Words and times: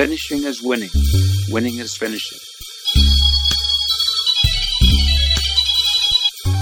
Finishing 0.00 0.44
is 0.44 0.62
winning, 0.62 0.88
winning 1.50 1.76
is 1.76 1.94
finishing. 1.94 2.38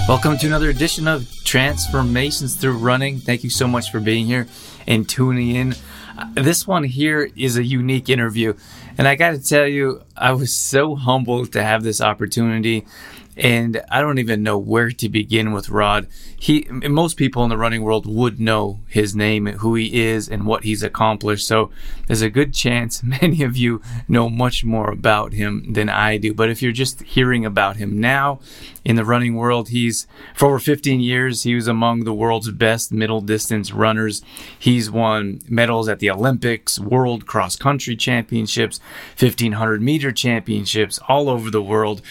Welcome 0.09 0.39
to 0.39 0.49
another 0.49 0.71
edition 0.71 1.07
of 1.07 1.33
Transformations 1.45 2.57
Through 2.57 2.79
Running. 2.79 3.21
Thank 3.21 3.45
you 3.45 3.51
so 3.51 3.69
much 3.69 3.93
for 3.93 4.01
being 4.01 4.27
here 4.27 4.49
and 4.89 5.09
tuning 5.09 5.55
in. 5.55 5.77
Uh, 6.19 6.27
this 6.35 6.67
one 6.67 6.83
here 6.83 7.31
is 7.37 7.57
a 7.57 7.63
unique 7.63 8.09
interview. 8.09 8.55
And 8.99 9.07
I 9.07 9.15
got 9.15 9.31
to 9.31 9.39
tell 9.39 9.69
you, 9.69 10.03
I 10.17 10.33
was 10.33 10.53
so 10.53 10.97
humbled 10.97 11.53
to 11.53 11.63
have 11.63 11.85
this 11.85 12.01
opportunity 12.01 12.89
and 13.39 13.81
I 13.89 14.01
don't 14.01 14.19
even 14.19 14.43
know 14.43 14.59
where 14.59 14.91
to 14.91 15.09
begin 15.09 15.53
with 15.53 15.71
Rod. 15.71 16.09
He, 16.37 16.67
most 16.71 17.17
people 17.17 17.45
in 17.45 17.51
the 17.51 17.57
running 17.57 17.83
world 17.83 18.05
would 18.05 18.41
know 18.41 18.81
his 18.89 19.15
name, 19.15 19.47
who 19.47 19.77
he 19.77 20.01
is, 20.01 20.29
and 20.29 20.45
what 20.45 20.65
he's 20.65 20.83
accomplished. 20.83 21.47
So 21.47 21.71
there's 22.07 22.23
a 22.23 22.31
good 22.31 22.53
chance 22.53 23.03
many 23.23 23.43
of 23.43 23.57
you 23.57 23.81
know 24.09 24.29
much 24.29 24.65
more 24.65 24.91
about 24.91 25.33
him 25.33 25.73
than 25.73 25.89
I 25.89 26.17
do. 26.17 26.35
But 26.35 26.51
if 26.51 26.63
you're 26.63 26.73
just 26.73 27.03
hearing 27.03 27.45
about 27.45 27.77
him 27.77 28.01
now 28.01 28.41
in 28.85 28.97
the 28.97 29.05
running 29.05 29.37
world, 29.37 29.69
he's 29.69 30.09
for 30.35 30.47
over 30.49 30.59
15 30.59 31.01
years 31.01 31.45
he 31.45 31.55
was 31.55 31.69
among 31.69 32.05
the 32.05 32.15
world's 32.15 32.51
best 32.51 32.91
middle 32.93 33.21
distance 33.21 33.73
runners. 33.73 34.23
He's 34.59 34.91
won 34.91 35.41
medals 35.49 35.89
at 35.89 36.01
the 36.01 36.11
Olympics, 36.11 36.81
World 36.81 37.27
Cross 37.27 37.57
Country 37.57 37.95
Championships, 37.95 38.81
1500 39.19 39.81
meter 39.81 40.11
championships 40.11 40.99
all 41.09 41.29
over 41.29 41.51
the 41.51 41.63
world. 41.63 42.03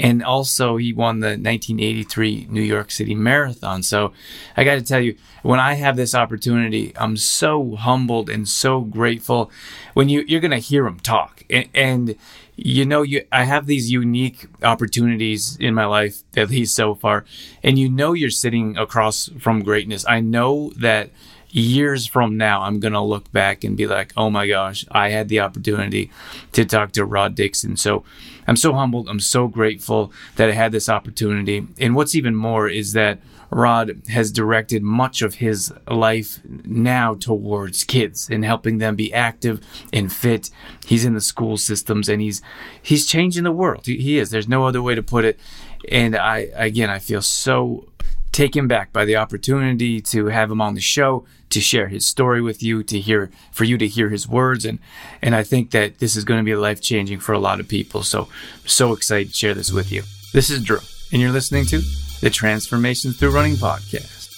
And 0.00 0.24
also, 0.24 0.78
he 0.78 0.94
won 0.94 1.20
the 1.20 1.36
1983 1.36 2.46
New 2.50 2.62
York 2.62 2.90
City 2.90 3.14
Marathon. 3.14 3.82
So, 3.82 4.12
I 4.56 4.64
got 4.64 4.76
to 4.76 4.82
tell 4.82 5.00
you, 5.00 5.14
when 5.42 5.60
I 5.60 5.74
have 5.74 5.96
this 5.96 6.14
opportunity, 6.14 6.92
I'm 6.96 7.18
so 7.18 7.76
humbled 7.76 8.30
and 8.30 8.48
so 8.48 8.80
grateful. 8.80 9.50
When 9.92 10.08
you 10.08 10.24
you're 10.26 10.40
going 10.40 10.50
to 10.52 10.56
hear 10.56 10.86
him 10.86 11.00
talk, 11.00 11.44
and, 11.50 11.68
and 11.74 12.16
you 12.56 12.86
know, 12.86 13.02
you 13.02 13.26
I 13.30 13.44
have 13.44 13.66
these 13.66 13.90
unique 13.90 14.46
opportunities 14.62 15.56
in 15.60 15.74
my 15.74 15.84
life, 15.84 16.22
at 16.34 16.48
least 16.48 16.74
so 16.74 16.94
far, 16.94 17.26
and 17.62 17.78
you 17.78 17.90
know, 17.90 18.14
you're 18.14 18.30
sitting 18.30 18.78
across 18.78 19.30
from 19.38 19.62
greatness. 19.62 20.06
I 20.08 20.20
know 20.20 20.70
that 20.76 21.10
years 21.50 22.06
from 22.06 22.36
now, 22.36 22.62
I'm 22.62 22.80
going 22.80 22.92
to 22.92 23.00
look 23.00 23.30
back 23.32 23.64
and 23.64 23.76
be 23.76 23.86
like, 23.86 24.12
oh 24.16 24.30
my 24.30 24.46
gosh, 24.46 24.84
I 24.90 25.10
had 25.10 25.28
the 25.28 25.40
opportunity 25.40 26.10
to 26.52 26.64
talk 26.64 26.92
to 26.92 27.04
Rod 27.04 27.34
Dixon. 27.34 27.76
So 27.76 28.04
I'm 28.46 28.56
so 28.56 28.72
humbled. 28.72 29.08
I'm 29.08 29.20
so 29.20 29.48
grateful 29.48 30.12
that 30.36 30.48
I 30.48 30.52
had 30.52 30.72
this 30.72 30.88
opportunity. 30.88 31.66
And 31.78 31.94
what's 31.94 32.14
even 32.14 32.34
more 32.34 32.68
is 32.68 32.92
that 32.92 33.20
Rod 33.50 34.02
has 34.08 34.30
directed 34.30 34.82
much 34.82 35.22
of 35.22 35.34
his 35.36 35.72
life 35.88 36.38
now 36.64 37.14
towards 37.14 37.82
kids 37.82 38.28
and 38.30 38.44
helping 38.44 38.78
them 38.78 38.94
be 38.94 39.12
active 39.12 39.60
and 39.92 40.12
fit. 40.12 40.50
He's 40.86 41.04
in 41.04 41.14
the 41.14 41.20
school 41.20 41.56
systems 41.56 42.08
and 42.08 42.22
he's 42.22 42.42
he's 42.80 43.06
changing 43.06 43.44
the 43.44 43.52
world. 43.52 43.86
He 43.86 44.18
is. 44.18 44.30
There's 44.30 44.48
no 44.48 44.66
other 44.66 44.80
way 44.80 44.94
to 44.94 45.02
put 45.02 45.24
it. 45.24 45.38
And 45.88 46.14
I 46.14 46.48
again 46.54 46.90
I 46.90 47.00
feel 47.00 47.22
so 47.22 47.88
taken 48.40 48.66
back 48.66 48.90
by 48.90 49.04
the 49.04 49.16
opportunity 49.16 50.00
to 50.00 50.28
have 50.28 50.50
him 50.50 50.62
on 50.62 50.72
the 50.72 50.80
show 50.80 51.26
to 51.50 51.60
share 51.60 51.88
his 51.88 52.06
story 52.06 52.40
with 52.40 52.62
you 52.62 52.82
to 52.82 52.98
hear 52.98 53.30
for 53.52 53.64
you 53.64 53.76
to 53.76 53.86
hear 53.86 54.08
his 54.08 54.26
words. 54.26 54.64
And 54.64 54.78
and 55.20 55.34
I 55.36 55.42
think 55.42 55.72
that 55.72 55.98
this 55.98 56.16
is 56.16 56.24
going 56.24 56.40
to 56.40 56.44
be 56.44 56.54
life 56.54 56.80
changing 56.80 57.20
for 57.20 57.34
a 57.34 57.38
lot 57.38 57.60
of 57.60 57.68
people. 57.68 58.02
So 58.02 58.28
so 58.64 58.94
excited 58.94 59.28
to 59.28 59.34
share 59.34 59.52
this 59.52 59.70
with 59.70 59.92
you. 59.92 60.04
This 60.32 60.48
is 60.48 60.62
Drew 60.62 60.78
and 61.12 61.20
you're 61.20 61.32
listening 61.32 61.66
to 61.66 61.82
the 62.22 62.30
Transformations 62.30 63.18
Through 63.18 63.32
Running 63.32 63.56
podcast. 63.56 64.28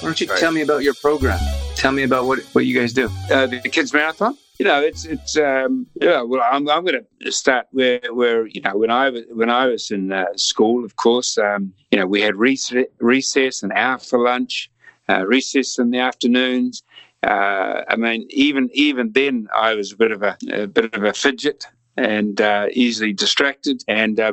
Why 0.00 0.08
don't 0.08 0.18
you 0.18 0.28
tell 0.28 0.52
me 0.52 0.62
about 0.62 0.82
your 0.82 0.94
program? 0.94 1.40
Tell 1.74 1.92
me 1.92 2.04
about 2.04 2.24
what 2.24 2.38
what 2.54 2.64
you 2.64 2.74
guys 2.80 2.94
do. 2.94 3.10
Uh, 3.30 3.48
the 3.48 3.68
kids 3.68 3.92
marathon 3.92 4.38
you 4.58 4.64
know, 4.64 4.80
it's 4.80 5.04
it's 5.04 5.36
um, 5.36 5.86
yeah. 6.00 6.22
Well, 6.22 6.40
I'm 6.40 6.68
I'm 6.68 6.84
going 6.84 7.04
to 7.22 7.32
start 7.32 7.66
where 7.72 8.00
where 8.12 8.46
you 8.46 8.60
know 8.60 8.76
when 8.76 8.90
I 8.90 9.10
was 9.10 9.22
when 9.30 9.50
I 9.50 9.66
was 9.66 9.90
in 9.90 10.12
uh, 10.12 10.26
school, 10.36 10.84
of 10.84 10.96
course, 10.96 11.36
um, 11.38 11.72
you 11.90 11.98
know, 11.98 12.06
we 12.06 12.20
had 12.20 12.36
recess, 12.36 12.86
recess 13.00 13.62
an 13.64 13.72
hour 13.72 13.98
for 13.98 14.20
lunch, 14.20 14.70
uh, 15.08 15.26
recess 15.26 15.78
in 15.78 15.90
the 15.90 15.98
afternoons. 15.98 16.84
Uh, 17.24 17.82
I 17.88 17.96
mean, 17.96 18.26
even 18.30 18.70
even 18.72 19.10
then, 19.12 19.48
I 19.54 19.74
was 19.74 19.92
a 19.92 19.96
bit 19.96 20.12
of 20.12 20.22
a, 20.22 20.36
a 20.52 20.66
bit 20.68 20.94
of 20.94 21.02
a 21.02 21.12
fidget 21.12 21.66
and 21.96 22.40
uh, 22.40 22.66
easily 22.72 23.12
distracted. 23.12 23.82
And 23.88 24.18
uh, 24.18 24.32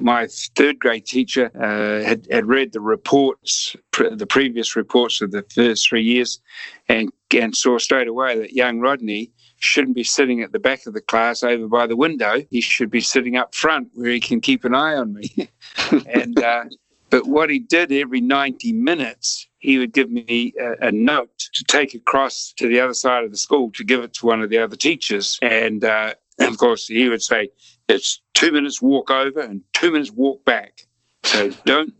my 0.00 0.28
third 0.54 0.78
grade 0.78 1.06
teacher 1.06 1.50
uh, 1.54 2.06
had, 2.06 2.26
had 2.30 2.46
read 2.46 2.72
the 2.72 2.80
reports, 2.80 3.74
the 3.92 4.26
previous 4.26 4.76
reports 4.76 5.22
of 5.22 5.30
the 5.30 5.44
first 5.54 5.88
three 5.88 6.02
years, 6.02 6.40
and, 6.88 7.10
and 7.34 7.56
saw 7.56 7.78
straight 7.78 8.08
away 8.08 8.38
that 8.38 8.52
young 8.52 8.80
Rodney 8.80 9.32
shouldn't 9.60 9.94
be 9.94 10.04
sitting 10.04 10.42
at 10.42 10.52
the 10.52 10.58
back 10.58 10.86
of 10.86 10.94
the 10.94 11.00
class 11.00 11.42
over 11.42 11.68
by 11.68 11.86
the 11.86 11.96
window. 11.96 12.42
He 12.50 12.60
should 12.60 12.90
be 12.90 13.00
sitting 13.00 13.36
up 13.36 13.54
front 13.54 13.90
where 13.94 14.10
he 14.10 14.18
can 14.18 14.40
keep 14.40 14.64
an 14.64 14.74
eye 14.74 14.96
on 14.96 15.14
me. 15.14 15.48
and 16.06 16.42
uh, 16.42 16.64
but 17.10 17.26
what 17.26 17.50
he 17.50 17.58
did 17.58 17.92
every 17.92 18.20
90 18.20 18.72
minutes, 18.72 19.48
he 19.58 19.78
would 19.78 19.92
give 19.92 20.10
me 20.10 20.54
a, 20.58 20.88
a, 20.88 20.92
note 20.92 21.36
to 21.52 21.64
take 21.64 21.92
across 21.94 22.54
to 22.56 22.68
the 22.68 22.80
other 22.80 22.94
side 22.94 23.24
of 23.24 23.32
the 23.32 23.36
school 23.36 23.70
to 23.72 23.84
give 23.84 24.02
it 24.02 24.14
to 24.14 24.26
one 24.26 24.42
of 24.42 24.48
the 24.48 24.58
other 24.58 24.76
teachers. 24.76 25.38
And, 25.42 25.84
uh, 25.84 26.14
and 26.38 26.48
of 26.48 26.58
course, 26.58 26.86
he 26.86 27.08
would 27.08 27.22
say, 27.22 27.50
it's 27.88 28.22
two 28.34 28.52
minutes 28.52 28.80
walk 28.80 29.10
over 29.10 29.40
and 29.40 29.62
two 29.72 29.90
minutes 29.90 30.12
walk 30.12 30.44
back. 30.44 30.86
So 31.24 31.50
don't 31.64 31.92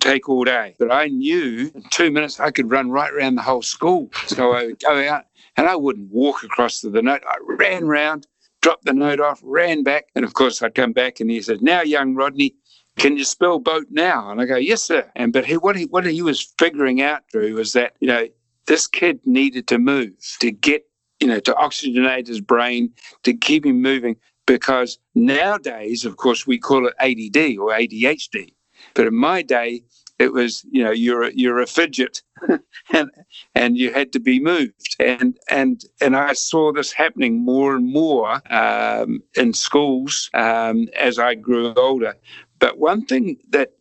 take 0.00 0.28
all 0.28 0.44
day. 0.44 0.74
But 0.78 0.92
I 0.92 1.06
knew 1.06 1.70
in 1.74 1.84
two 1.90 2.10
minutes 2.10 2.40
I 2.40 2.50
could 2.50 2.70
run 2.70 2.90
right 2.90 3.12
around 3.12 3.36
the 3.36 3.42
whole 3.42 3.62
school. 3.62 4.10
So 4.26 4.52
I 4.52 4.66
would 4.66 4.80
go 4.80 5.08
out 5.08 5.26
and 5.56 5.66
I 5.66 5.76
wouldn't 5.76 6.10
walk 6.10 6.42
across 6.42 6.80
to 6.80 6.90
the 6.90 7.02
note. 7.02 7.22
I 7.28 7.36
ran 7.42 7.86
round, 7.86 8.26
dropped 8.62 8.84
the 8.84 8.92
note 8.92 9.20
off, 9.20 9.40
ran 9.42 9.82
back. 9.82 10.06
And 10.14 10.24
of 10.24 10.34
course, 10.34 10.62
I'd 10.62 10.74
come 10.74 10.92
back 10.92 11.20
and 11.20 11.30
he 11.30 11.40
said, 11.40 11.62
Now, 11.62 11.82
young 11.82 12.14
Rodney, 12.14 12.54
can 12.96 13.16
you 13.16 13.24
spell 13.24 13.58
boat 13.58 13.86
now? 13.90 14.30
And 14.30 14.40
I 14.40 14.44
go, 14.44 14.56
Yes, 14.56 14.82
sir. 14.82 15.10
And 15.16 15.32
but 15.32 15.44
he, 15.44 15.56
what, 15.56 15.76
he, 15.76 15.84
what 15.86 16.06
he 16.06 16.22
was 16.22 16.52
figuring 16.58 17.00
out, 17.00 17.22
Drew, 17.32 17.54
was 17.54 17.72
that, 17.72 17.94
you 18.00 18.08
know, 18.08 18.28
this 18.66 18.86
kid 18.86 19.20
needed 19.24 19.66
to 19.68 19.78
move 19.78 20.12
to 20.40 20.50
get, 20.50 20.86
you 21.20 21.28
know, 21.28 21.40
to 21.40 21.52
oxygenate 21.54 22.26
his 22.26 22.40
brain, 22.40 22.92
to 23.22 23.34
keep 23.34 23.64
him 23.64 23.80
moving. 23.80 24.16
Because 24.46 24.98
nowadays, 25.14 26.04
of 26.04 26.18
course, 26.18 26.46
we 26.46 26.58
call 26.58 26.86
it 26.86 26.94
ADD 27.00 27.58
or 27.58 27.70
ADHD. 27.70 28.52
But 28.94 29.06
in 29.06 29.16
my 29.16 29.42
day, 29.42 29.82
it 30.18 30.32
was 30.32 30.64
you 30.70 30.82
know 30.82 30.90
you're 30.90 31.24
a, 31.24 31.32
you're 31.34 31.60
a 31.60 31.66
fidget 31.66 32.22
and 32.92 33.10
and 33.54 33.76
you 33.76 33.92
had 33.92 34.12
to 34.12 34.20
be 34.20 34.40
moved. 34.40 34.96
And 34.98 35.38
and 35.50 35.82
and 36.00 36.16
I 36.16 36.32
saw 36.32 36.72
this 36.72 36.92
happening 36.92 37.44
more 37.44 37.74
and 37.74 37.92
more 37.92 38.40
um, 38.52 39.22
in 39.36 39.52
schools 39.52 40.30
um, 40.34 40.88
as 40.98 41.18
I 41.18 41.34
grew 41.34 41.74
older. 41.74 42.14
But 42.58 42.78
one 42.78 43.04
thing 43.04 43.36
that 43.50 43.72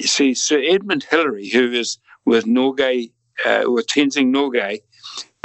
see 0.00 0.34
Sir 0.34 0.62
Edmund 0.64 1.04
Hillary 1.04 1.48
who 1.48 1.72
is 1.72 1.98
with 2.24 2.44
Norgay 2.44 3.10
uh, 3.44 3.64
with 3.66 3.86
Tenzing 3.86 4.32
Norgay 4.32 4.80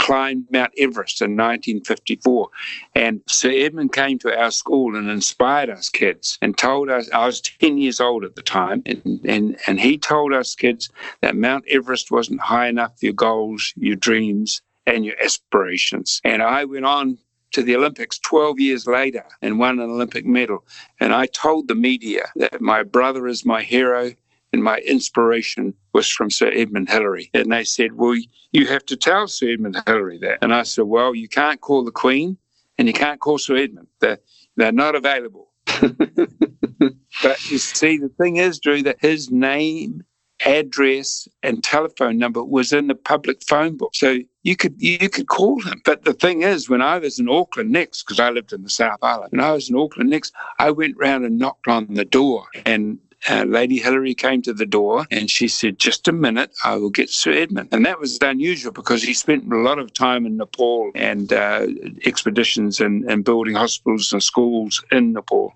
climbed 0.06 0.46
Mount 0.52 0.72
Everest 0.78 1.20
in 1.20 1.32
1954. 1.32 2.48
And 2.94 3.22
Sir 3.28 3.50
Edmund 3.50 3.92
came 3.92 4.20
to 4.20 4.40
our 4.40 4.52
school 4.52 4.96
and 4.96 5.10
inspired 5.10 5.72
us 5.72 5.90
kids 5.90 6.38
and 6.44 6.56
told 6.56 6.92
us, 6.92 7.10
I 7.12 7.26
was 7.26 7.42
10 7.42 7.80
years 7.80 8.00
old 8.00 8.24
at 8.24 8.36
the 8.36 8.44
time, 8.44 8.84
and, 8.86 9.20
and, 9.26 9.58
and 9.66 9.80
he 9.80 9.98
told 9.98 10.32
us 10.32 10.54
kids 10.54 10.92
that 11.22 11.36
Mount 11.36 11.66
Everest 11.68 12.12
wasn't 12.12 12.40
high 12.40 12.68
enough 12.68 13.00
for 13.00 13.08
your 13.08 13.14
goals, 13.16 13.74
your 13.78 13.96
dreams, 13.96 14.62
and 14.86 15.04
your 15.06 15.16
aspirations. 15.24 16.22
And 16.24 16.44
I 16.44 16.66
went 16.66 16.86
on 16.86 17.18
to 17.54 17.64
the 17.64 17.76
Olympics 17.76 18.20
12 18.20 18.60
years 18.60 18.86
later 18.86 19.26
and 19.42 19.58
won 19.58 19.80
an 19.80 19.90
Olympic 19.90 20.24
medal. 20.24 20.64
And 21.00 21.16
I 21.16 21.26
told 21.26 21.68
the 21.68 21.74
media 21.74 22.26
that 22.36 22.62
my 22.62 22.84
brother 22.84 23.26
is 23.26 23.44
my 23.44 23.64
hero 23.64 24.12
and 24.56 24.64
my 24.64 24.78
inspiration 24.88 25.74
was 25.92 26.10
from 26.10 26.32
Sir 26.32 26.50
Edmund 26.54 26.90
Hillary. 26.90 27.30
And 27.34 27.52
they 27.52 27.66
said, 27.66 27.98
Well, 27.98 28.16
you 28.54 28.66
have 28.68 28.86
to 28.86 28.96
tell 28.96 29.28
Sir 29.28 29.52
Edmund 29.52 29.84
Hillary 29.86 30.18
that. 30.20 30.38
And 30.42 30.54
I 30.54 30.64
said, 30.64 30.86
Well, 30.86 31.14
you 31.14 31.28
can't 31.28 31.60
call 31.60 31.84
the 31.84 31.92
Queen 31.92 32.38
and 32.78 32.88
you 32.88 32.94
can't 32.94 33.20
call 33.20 33.38
Sir 33.38 33.58
Edmund. 33.58 33.88
They're, 34.00 34.20
they're 34.56 34.72
not 34.72 34.96
available. 34.96 35.50
but 35.82 37.52
you 37.52 37.58
see, 37.58 37.98
the 37.98 38.12
thing 38.18 38.38
is, 38.38 38.58
Drew, 38.60 38.82
that 38.84 38.96
his 39.02 39.30
name, 39.30 40.06
address, 40.46 41.28
and 41.44 41.62
telephone 41.62 42.18
number 42.18 42.42
was 42.42 42.72
in 42.72 42.88
the 42.88 42.96
public 42.96 43.44
phone 43.44 43.76
book. 43.76 43.94
So 43.94 44.20
you 44.44 44.56
could 44.56 44.82
you 44.82 45.10
could 45.10 45.28
call 45.28 45.62
him. 45.64 45.82
But 45.84 46.06
the 46.06 46.14
thing 46.14 46.44
is, 46.44 46.70
when 46.70 46.82
I 46.82 46.98
was 46.98 47.20
in 47.20 47.28
Auckland 47.28 47.72
next, 47.72 48.04
because 48.04 48.22
I 48.22 48.30
lived 48.30 48.54
in 48.54 48.64
the 48.64 48.70
South 48.70 49.00
Island, 49.02 49.32
when 49.32 49.42
I 49.42 49.52
was 49.52 49.70
in 49.70 49.76
Auckland 49.76 50.12
next, 50.12 50.34
I 50.60 50.72
went 50.72 50.96
round 50.98 51.26
and 51.26 51.38
knocked 51.38 51.68
on 51.68 51.94
the 51.94 52.06
door 52.06 52.46
and 52.66 53.00
uh, 53.30 53.44
Lady 53.48 53.78
Hillary 53.78 54.14
came 54.14 54.42
to 54.44 54.54
the 54.54 54.66
door 54.66 55.06
and 55.12 55.30
she 55.30 55.48
said, 55.48 55.80
Just 55.80 56.08
a 56.08 56.12
minute, 56.12 56.52
I 56.64 56.76
will 56.76 56.90
get 56.90 57.10
Sir 57.10 57.32
Edmund. 57.32 57.70
And 57.72 57.86
that 57.86 58.00
was 58.00 58.18
unusual 58.22 58.72
because 58.72 59.04
he 59.04 59.14
spent 59.14 59.52
a 59.52 59.58
lot 59.58 59.80
of 59.80 59.94
time 59.94 60.26
in 60.26 60.38
Nepal 60.38 60.92
and 60.96 61.32
uh, 61.34 61.68
expeditions 62.06 62.80
and, 62.80 63.04
and 63.10 63.24
building 63.24 63.56
hospitals 63.56 64.12
and 64.14 64.22
schools 64.22 64.84
in 64.92 65.14
Nepal. 65.14 65.54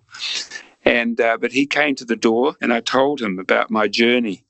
And 0.86 1.20
uh, 1.20 1.38
but 1.38 1.52
he 1.52 1.66
came 1.66 1.96
to 1.96 2.06
the 2.06 2.16
door 2.16 2.56
and 2.62 2.74
I 2.74 2.80
told 2.80 3.22
him 3.22 3.40
about 3.40 3.70
my 3.70 3.88
journey 3.88 4.46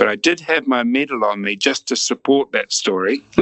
but 0.00 0.08
I 0.08 0.16
did 0.16 0.40
have 0.40 0.66
my 0.66 0.82
medal 0.82 1.26
on 1.26 1.42
me 1.42 1.56
just 1.56 1.86
to 1.88 1.94
support 1.94 2.52
that 2.52 2.72
story. 2.72 3.22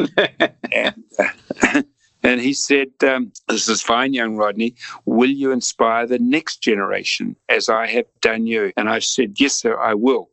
and, 0.73 1.05
uh, 1.17 1.83
and 2.23 2.41
he 2.41 2.53
said, 2.53 2.88
um, 3.03 3.32
This 3.49 3.69
is 3.69 3.82
fine, 3.82 4.12
young 4.12 4.37
Rodney. 4.37 4.75
Will 5.05 5.31
you 5.31 5.53
inspire 5.53 6.06
the 6.06 6.19
next 6.19 6.59
generation 6.59 7.37
as 7.49 7.69
I 7.69 7.87
have 7.87 8.06
done 8.20 8.47
you? 8.47 8.73
And 8.76 8.88
I 8.88 8.99
said, 8.99 9.41
Yes, 9.41 9.55
sir, 9.55 9.79
I 9.79 9.94
will. 9.94 10.31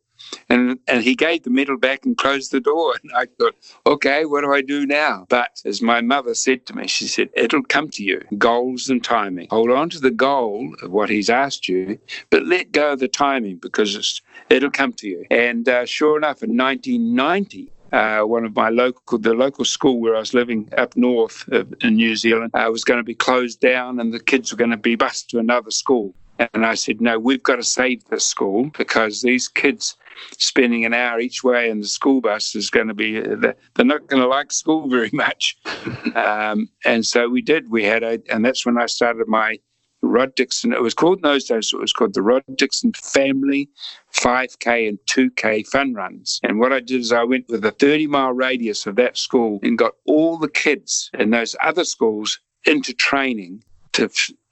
And 0.48 0.78
and 0.88 1.04
he 1.04 1.14
gave 1.14 1.44
the 1.44 1.50
medal 1.50 1.78
back 1.78 2.04
and 2.04 2.16
closed 2.16 2.50
the 2.50 2.60
door. 2.60 2.94
And 3.02 3.12
I 3.14 3.26
thought, 3.38 3.54
okay, 3.86 4.24
what 4.24 4.40
do 4.40 4.52
I 4.52 4.62
do 4.62 4.86
now? 4.86 5.26
But 5.28 5.60
as 5.64 5.80
my 5.80 6.00
mother 6.00 6.34
said 6.34 6.66
to 6.66 6.74
me, 6.74 6.88
she 6.88 7.06
said, 7.06 7.28
it'll 7.34 7.62
come 7.62 7.88
to 7.90 8.02
you. 8.02 8.20
Goals 8.36 8.88
and 8.88 9.04
timing. 9.04 9.48
Hold 9.50 9.70
on 9.70 9.90
to 9.90 10.00
the 10.00 10.10
goal 10.10 10.74
of 10.82 10.90
what 10.90 11.10
he's 11.10 11.30
asked 11.30 11.68
you, 11.68 11.98
but 12.30 12.46
let 12.46 12.72
go 12.72 12.92
of 12.92 12.98
the 12.98 13.08
timing 13.08 13.58
because 13.58 14.22
it'll 14.50 14.70
come 14.70 14.92
to 14.94 15.08
you. 15.08 15.24
And 15.30 15.68
uh, 15.68 15.84
sure 15.84 16.16
enough, 16.16 16.42
in 16.42 16.56
1990, 16.56 17.70
uh, 17.92 18.20
one 18.22 18.44
of 18.44 18.54
my 18.54 18.68
local, 18.68 19.18
the 19.18 19.34
local 19.34 19.64
school 19.64 20.00
where 20.00 20.16
I 20.16 20.20
was 20.20 20.34
living 20.34 20.68
up 20.76 20.96
north 20.96 21.48
in 21.80 21.96
New 21.96 22.16
Zealand, 22.16 22.50
uh, 22.54 22.68
was 22.70 22.84
going 22.84 22.98
to 22.98 23.04
be 23.04 23.14
closed 23.14 23.60
down, 23.60 24.00
and 24.00 24.12
the 24.12 24.20
kids 24.20 24.52
were 24.52 24.58
going 24.58 24.70
to 24.70 24.76
be 24.76 24.96
bused 24.96 25.30
to 25.30 25.38
another 25.38 25.70
school. 25.70 26.14
And 26.38 26.66
I 26.66 26.74
said, 26.74 27.00
no, 27.00 27.18
we've 27.18 27.42
got 27.42 27.56
to 27.56 27.64
save 27.64 28.04
this 28.06 28.26
school 28.26 28.70
because 28.76 29.22
these 29.22 29.48
kids 29.48 29.96
spending 30.38 30.84
an 30.84 30.92
hour 30.92 31.18
each 31.18 31.42
way 31.42 31.70
in 31.70 31.80
the 31.80 31.86
school 31.86 32.20
bus 32.20 32.54
is 32.54 32.68
going 32.68 32.88
to 32.88 32.94
be, 32.94 33.20
they're 33.20 33.54
not 33.78 34.06
going 34.06 34.20
to 34.20 34.28
like 34.28 34.52
school 34.52 34.88
very 34.88 35.10
much. 35.14 35.56
um, 36.14 36.68
and 36.84 37.06
so 37.06 37.28
we 37.28 37.40
did. 37.40 37.70
We 37.70 37.84
had 37.84 38.02
a, 38.02 38.20
and 38.30 38.44
that's 38.44 38.66
when 38.66 38.78
I 38.78 38.86
started 38.86 39.28
my 39.28 39.58
Rod 40.06 40.34
Dixon. 40.34 40.72
It 40.72 40.82
was 40.82 40.94
called 40.94 41.18
in 41.18 41.22
those 41.22 41.44
days, 41.44 41.72
it 41.72 41.80
was 41.80 41.92
called 41.92 42.14
the 42.14 42.22
Rod 42.22 42.44
Dixon 42.56 42.92
Family 42.92 43.68
5K 44.14 44.88
and 44.88 44.98
2K 45.06 45.66
fun 45.66 45.94
runs. 45.94 46.40
And 46.42 46.58
what 46.58 46.72
I 46.72 46.80
did 46.80 47.00
is 47.00 47.12
I 47.12 47.24
went 47.24 47.48
with 47.48 47.64
a 47.64 47.72
30 47.72 48.06
mile 48.06 48.32
radius 48.32 48.86
of 48.86 48.96
that 48.96 49.16
school 49.16 49.60
and 49.62 49.78
got 49.78 49.92
all 50.06 50.38
the 50.38 50.48
kids 50.48 51.10
in 51.14 51.30
those 51.30 51.54
other 51.62 51.84
schools 51.84 52.40
into 52.64 52.92
training 52.92 53.62
to 53.92 54.10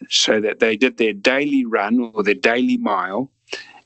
so 0.09 0.41
that 0.41 0.61
they 0.61 0.77
did 0.77 0.97
their 0.97 1.13
daily 1.13 1.65
run 1.65 2.11
or 2.15 2.23
their 2.23 2.35
daily 2.35 2.77
mile, 2.77 3.31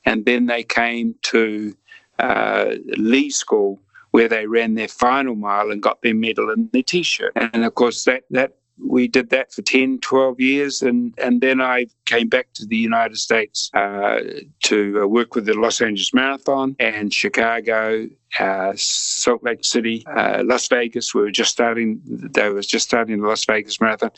and 0.05 0.25
then 0.25 0.45
they 0.45 0.63
came 0.63 1.15
to 1.23 1.75
uh, 2.19 2.75
Lee 2.97 3.29
School 3.29 3.79
where 4.11 4.27
they 4.27 4.47
ran 4.47 4.73
their 4.73 4.87
final 4.87 5.35
mile 5.35 5.69
and 5.71 5.83
got 5.83 6.01
their 6.01 6.15
medal 6.15 6.49
and 6.49 6.71
their 6.71 6.83
t-shirt. 6.83 7.31
And 7.35 7.63
of 7.63 7.75
course, 7.75 8.05
that 8.05 8.23
that 8.31 8.55
we 8.85 9.07
did 9.07 9.29
that 9.29 9.51
for 9.51 9.61
10, 9.61 9.99
12 9.99 10.39
years. 10.39 10.81
And, 10.81 11.13
and 11.17 11.41
then 11.41 11.61
I 11.61 11.87
came 12.05 12.29
back 12.29 12.53
to 12.53 12.65
the 12.65 12.77
United 12.77 13.17
States 13.17 13.69
uh, 13.73 14.19
to 14.63 15.01
uh, 15.03 15.07
work 15.07 15.35
with 15.35 15.45
the 15.45 15.53
Los 15.53 15.81
Angeles 15.81 16.13
Marathon 16.13 16.75
and 16.79 17.13
Chicago, 17.13 18.07
uh, 18.39 18.73
Salt 18.75 19.43
Lake 19.43 19.63
City, 19.63 20.05
uh, 20.07 20.43
Las 20.45 20.67
Vegas. 20.67 21.13
We 21.13 21.21
were 21.21 21.31
just 21.31 21.51
starting, 21.51 22.01
they 22.05 22.49
was 22.49 22.67
just 22.67 22.85
starting 22.87 23.21
the 23.21 23.27
Las 23.27 23.45
Vegas 23.45 23.81
Marathon. 23.81 24.11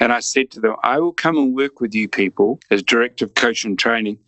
And 0.00 0.12
I 0.12 0.20
said 0.20 0.50
to 0.52 0.60
them, 0.60 0.76
I 0.82 0.98
will 0.98 1.12
come 1.12 1.36
and 1.36 1.54
work 1.54 1.80
with 1.80 1.94
you 1.94 2.08
people 2.08 2.60
as 2.70 2.82
director 2.82 3.24
of 3.24 3.34
coach 3.34 3.64
and 3.64 3.78
training 3.78 4.18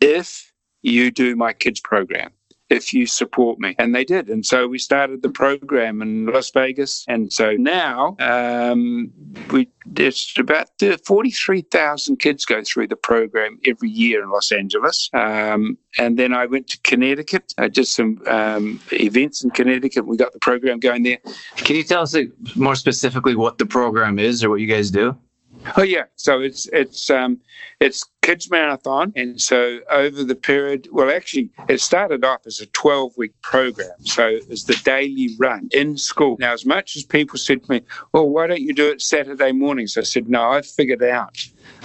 if 0.00 0.52
you 0.82 1.10
do 1.10 1.36
my 1.36 1.52
kids 1.52 1.80
program 1.80 2.32
if 2.72 2.92
you 2.92 3.06
support 3.06 3.58
me. 3.58 3.74
And 3.78 3.94
they 3.94 4.04
did. 4.04 4.28
And 4.28 4.44
so 4.44 4.66
we 4.66 4.78
started 4.78 5.22
the 5.22 5.28
program 5.28 6.02
in 6.02 6.26
Las 6.26 6.50
Vegas. 6.50 7.04
And 7.06 7.32
so 7.32 7.52
now 7.52 8.16
um, 8.18 9.12
we 9.50 9.68
there's 9.84 10.32
about 10.38 10.68
43,000 11.04 12.16
kids 12.16 12.44
go 12.44 12.62
through 12.64 12.88
the 12.88 12.96
program 12.96 13.58
every 13.66 13.90
year 13.90 14.22
in 14.22 14.30
Los 14.30 14.52
Angeles. 14.52 15.10
Um, 15.12 15.76
and 15.98 16.18
then 16.18 16.32
I 16.32 16.46
went 16.46 16.68
to 16.68 16.78
Connecticut. 16.82 17.52
I 17.58 17.68
did 17.68 17.86
some 17.88 18.22
um, 18.26 18.80
events 18.92 19.42
in 19.44 19.50
Connecticut. 19.50 20.06
We 20.06 20.16
got 20.16 20.32
the 20.32 20.38
program 20.38 20.78
going 20.78 21.02
there. 21.02 21.18
Can 21.56 21.76
you 21.76 21.82
tell 21.82 22.02
us 22.02 22.16
more 22.54 22.76
specifically 22.76 23.34
what 23.34 23.58
the 23.58 23.66
program 23.66 24.18
is 24.18 24.42
or 24.42 24.50
what 24.50 24.60
you 24.60 24.68
guys 24.68 24.90
do? 24.90 25.16
Oh 25.76 25.82
yeah, 25.82 26.04
so 26.16 26.40
it's 26.40 26.66
it's 26.72 27.08
um, 27.08 27.40
it's 27.80 28.04
kids 28.20 28.50
marathon, 28.50 29.12
and 29.16 29.40
so 29.40 29.80
over 29.90 30.22
the 30.24 30.34
period, 30.34 30.88
well, 30.92 31.10
actually, 31.10 31.50
it 31.68 31.80
started 31.80 32.24
off 32.24 32.46
as 32.46 32.60
a 32.60 32.66
twelve 32.66 33.12
week 33.16 33.32
program. 33.42 33.94
So 34.04 34.26
it 34.28 34.48
was 34.48 34.64
the 34.64 34.78
daily 34.84 35.30
run 35.38 35.68
in 35.72 35.96
school. 35.96 36.36
Now, 36.38 36.52
as 36.52 36.66
much 36.66 36.96
as 36.96 37.04
people 37.04 37.38
said 37.38 37.64
to 37.64 37.70
me, 37.70 37.80
"Well, 38.12 38.28
why 38.28 38.48
don't 38.48 38.60
you 38.60 38.74
do 38.74 38.90
it 38.90 39.00
Saturday 39.00 39.52
mornings?" 39.52 39.96
I 39.96 40.02
said, 40.02 40.28
"No, 40.28 40.50
I 40.50 40.62
figured 40.62 41.02
out 41.02 41.36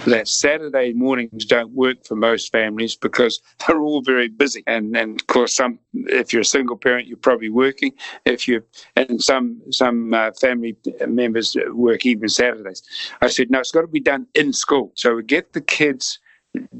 that 0.06 0.28
Saturday 0.28 0.92
mornings 0.92 1.44
don't 1.44 1.72
work 1.72 2.04
for 2.04 2.16
most 2.16 2.52
families 2.52 2.94
because 2.94 3.40
they're 3.66 3.80
all 3.80 4.02
very 4.02 4.28
busy. 4.28 4.62
And, 4.66 4.96
and 4.96 5.20
of 5.20 5.26
course, 5.26 5.54
some 5.54 5.78
if 5.94 6.32
you're 6.32 6.42
a 6.42 6.46
single 6.46 6.76
parent, 6.76 7.06
you're 7.06 7.16
probably 7.16 7.50
working. 7.50 7.92
If 8.24 8.46
you 8.48 8.62
and 8.96 9.22
some 9.22 9.60
some 9.70 10.14
uh, 10.14 10.32
family 10.32 10.76
members 11.06 11.56
work 11.72 12.06
even 12.06 12.28
Saturdays. 12.28 12.82
I 13.20 13.28
said, 13.28 13.50
no, 13.50 13.60
it's 13.60 13.72
got 13.72 13.82
to 13.82 13.86
be 13.86 14.00
done 14.00 14.26
in 14.34 14.52
school. 14.52 14.92
So 14.94 15.16
we 15.16 15.22
get 15.22 15.52
the 15.52 15.60
kids 15.60 16.18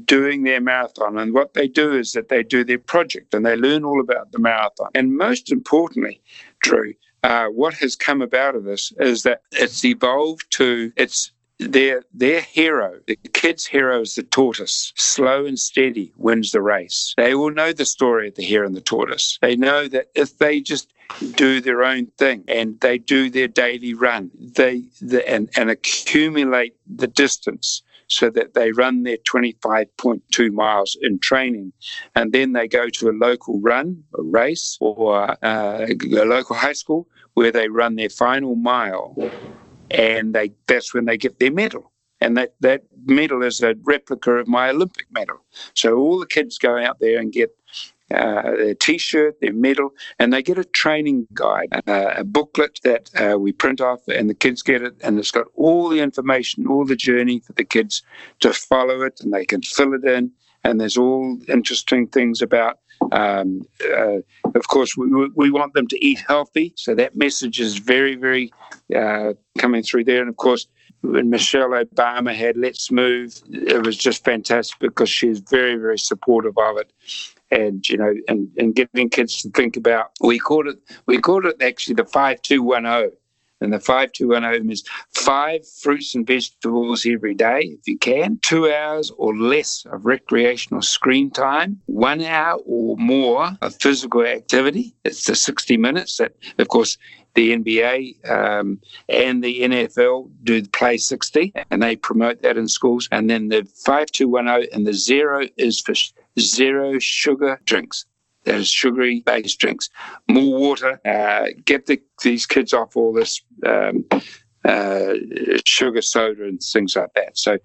doing 0.05 0.43
their 0.43 0.61
marathon. 0.61 1.17
And 1.17 1.33
what 1.33 1.53
they 1.53 1.67
do 1.67 1.95
is 1.95 2.13
that 2.13 2.29
they 2.29 2.43
do 2.43 2.63
their 2.63 2.79
project 2.79 3.33
and 3.33 3.45
they 3.45 3.55
learn 3.55 3.83
all 3.83 4.01
about 4.01 4.31
the 4.31 4.39
marathon. 4.39 4.89
And 4.95 5.15
most 5.15 5.51
importantly, 5.51 6.21
Drew, 6.61 6.93
uh, 7.23 7.47
what 7.47 7.73
has 7.75 7.95
come 7.95 8.21
about 8.21 8.55
of 8.55 8.63
this 8.63 8.91
is 8.99 9.23
that 9.23 9.41
it's 9.51 9.83
evolved 9.83 10.45
to 10.51 10.91
it's 10.95 11.31
their 11.59 12.03
their 12.13 12.41
hero, 12.41 12.99
the 13.05 13.17
kid's 13.33 13.65
hero 13.65 14.01
is 14.01 14.15
the 14.15 14.23
tortoise. 14.23 14.93
Slow 14.95 15.45
and 15.45 15.59
steady 15.59 16.13
wins 16.17 16.51
the 16.51 16.61
race. 16.61 17.13
They 17.17 17.33
all 17.33 17.51
know 17.51 17.73
the 17.73 17.85
story 17.85 18.29
of 18.29 18.35
the 18.35 18.45
hare 18.45 18.63
and 18.63 18.75
the 18.75 18.81
tortoise. 18.81 19.37
They 19.41 19.55
know 19.55 19.87
that 19.89 20.07
if 20.15 20.37
they 20.37 20.61
just 20.61 20.93
do 21.35 21.59
their 21.59 21.83
own 21.83 22.07
thing 22.17 22.45
and 22.47 22.79
they 22.79 22.97
do 22.97 23.29
their 23.29 23.47
daily 23.47 23.93
run, 23.93 24.31
they, 24.39 24.83
they 25.01 25.23
and, 25.25 25.49
and 25.57 25.69
accumulate 25.69 26.75
the 26.87 27.07
distance 27.07 27.81
so 28.07 28.29
that 28.29 28.53
they 28.53 28.71
run 28.71 29.03
their 29.03 29.17
25.2 29.17 30.51
miles 30.51 30.97
in 31.01 31.19
training 31.19 31.71
and 32.15 32.31
then 32.31 32.53
they 32.53 32.67
go 32.67 32.89
to 32.89 33.09
a 33.09 33.11
local 33.11 33.59
run, 33.59 34.03
a 34.17 34.23
race, 34.23 34.77
or 34.79 35.37
uh, 35.45 35.85
a 35.89 36.25
local 36.25 36.55
high 36.55 36.73
school 36.73 37.07
where 37.33 37.51
they 37.51 37.67
run 37.67 37.95
their 37.95 38.09
final 38.09 38.55
mile 38.55 39.15
and 39.91 40.33
they 40.33 40.51
that's 40.67 40.93
when 40.93 41.05
they 41.05 41.17
get 41.17 41.39
their 41.39 41.51
medal. 41.51 41.91
And 42.21 42.35
that, 42.35 42.55
that 42.59 42.83
medal 43.05 43.43
is 43.43 43.61
a 43.61 43.75
replica 43.83 44.31
of 44.31 44.47
my 44.47 44.71
Olympic 44.71 45.07
medal. 45.09 45.37
So 45.73 45.97
all 45.97 46.19
the 46.19 46.25
kids 46.25 46.57
go 46.57 46.77
out 46.77 46.99
there 46.99 47.17
and 47.17 47.31
get 47.31 47.55
uh, 48.11 48.41
their 48.41 48.73
T-shirt, 48.73 49.39
their 49.39 49.53
medal, 49.53 49.91
and 50.17 50.33
they 50.33 50.41
get 50.41 50.57
a 50.57 50.65
training 50.65 51.27
guide, 51.33 51.69
uh, 51.87 52.13
a 52.17 52.23
booklet 52.23 52.79
that 52.83 53.09
uh, 53.15 53.37
we 53.37 53.51
print 53.51 53.79
off, 53.79 54.01
and 54.07 54.29
the 54.29 54.33
kids 54.33 54.61
get 54.63 54.81
it, 54.81 54.95
and 55.01 55.19
it's 55.19 55.31
got 55.31 55.45
all 55.55 55.87
the 55.89 55.99
information, 55.99 56.67
all 56.67 56.85
the 56.85 56.95
journey 56.95 57.39
for 57.39 57.53
the 57.53 57.63
kids 57.63 58.01
to 58.39 58.51
follow 58.51 59.01
it, 59.03 59.21
and 59.21 59.31
they 59.31 59.45
can 59.45 59.61
fill 59.61 59.93
it 59.93 60.03
in, 60.03 60.31
and 60.63 60.81
there's 60.81 60.97
all 60.97 61.37
interesting 61.47 62.07
things 62.07 62.41
about 62.41 62.79
um, 63.11 63.61
uh, 63.97 64.19
of 64.55 64.67
course, 64.67 64.95
we, 64.95 65.29
we 65.35 65.51
want 65.51 65.73
them 65.73 65.87
to 65.87 66.05
eat 66.05 66.19
healthy. 66.27 66.73
So 66.75 66.95
that 66.95 67.15
message 67.15 67.59
is 67.59 67.77
very, 67.77 68.15
very 68.15 68.51
uh, 68.95 69.33
coming 69.57 69.83
through 69.83 70.05
there. 70.05 70.21
And 70.21 70.29
of 70.29 70.37
course, 70.37 70.67
when 71.01 71.29
Michelle 71.29 71.69
Obama 71.69 72.35
had 72.35 72.57
Let's 72.57 72.91
Move, 72.91 73.41
it 73.49 73.85
was 73.85 73.97
just 73.97 74.23
fantastic 74.25 74.79
because 74.79 75.09
she's 75.09 75.39
very, 75.39 75.75
very 75.75 75.97
supportive 75.97 76.57
of 76.57 76.77
it. 76.77 76.91
And 77.51 77.87
you 77.89 77.97
know, 77.97 78.13
and, 78.27 78.49
and 78.57 78.75
getting 78.75 79.09
kids 79.09 79.41
to 79.41 79.49
think 79.49 79.75
about 79.75 80.11
we 80.21 80.37
called 80.37 80.67
it 80.67 80.77
we 81.07 81.17
called 81.17 81.45
it 81.45 81.59
actually 81.63 81.95
the 81.95 82.05
five 82.05 82.43
two 82.43 82.61
one 82.61 82.83
zero, 82.83 83.09
and 83.61 83.73
the 83.73 83.79
5210 83.79 84.71
is 84.71 84.83
five 85.13 85.67
fruits 85.67 86.15
and 86.15 86.25
vegetables 86.25 87.05
every 87.05 87.33
day, 87.33 87.77
if 87.79 87.87
you 87.87 87.97
can, 87.97 88.39
two 88.41 88.71
hours 88.71 89.11
or 89.17 89.35
less 89.35 89.85
of 89.91 90.05
recreational 90.05 90.81
screen 90.81 91.29
time, 91.29 91.79
one 91.87 92.21
hour 92.21 92.59
or 92.65 92.95
more 92.97 93.57
of 93.61 93.75
physical 93.75 94.23
activity. 94.23 94.95
It's 95.03 95.25
the 95.25 95.35
60 95.35 95.77
minutes 95.77 96.17
that, 96.17 96.33
of 96.57 96.67
course, 96.69 96.97
the 97.35 97.55
NBA 97.55 98.29
um, 98.29 98.79
and 99.07 99.43
the 99.43 99.61
NFL 99.61 100.31
do 100.43 100.65
play 100.67 100.97
60 100.97 101.53
and 101.69 101.81
they 101.81 101.95
promote 101.95 102.41
that 102.41 102.57
in 102.57 102.67
schools. 102.67 103.07
And 103.11 103.29
then 103.29 103.49
the 103.49 103.67
5210 103.85 104.69
and 104.73 104.87
the 104.87 104.93
zero 104.93 105.47
is 105.57 105.79
for 105.79 105.93
zero 106.39 106.97
sugar 106.99 107.59
drinks 107.65 108.05
is 108.49 108.67
sugary 108.67 109.21
based 109.25 109.59
drinks, 109.59 109.89
more 110.27 110.59
water, 110.59 110.99
uh, 111.05 111.47
get 111.65 111.85
the, 111.85 112.01
these 112.23 112.45
kids 112.45 112.73
off 112.73 112.95
all 112.95 113.13
this 113.13 113.41
um, 113.65 114.05
uh, 114.65 115.13
sugar 115.65 116.01
soda 116.01 116.43
and 116.43 116.61
things 116.61 116.95
like 116.95 117.13
that. 117.13 117.37
So, 117.37 117.57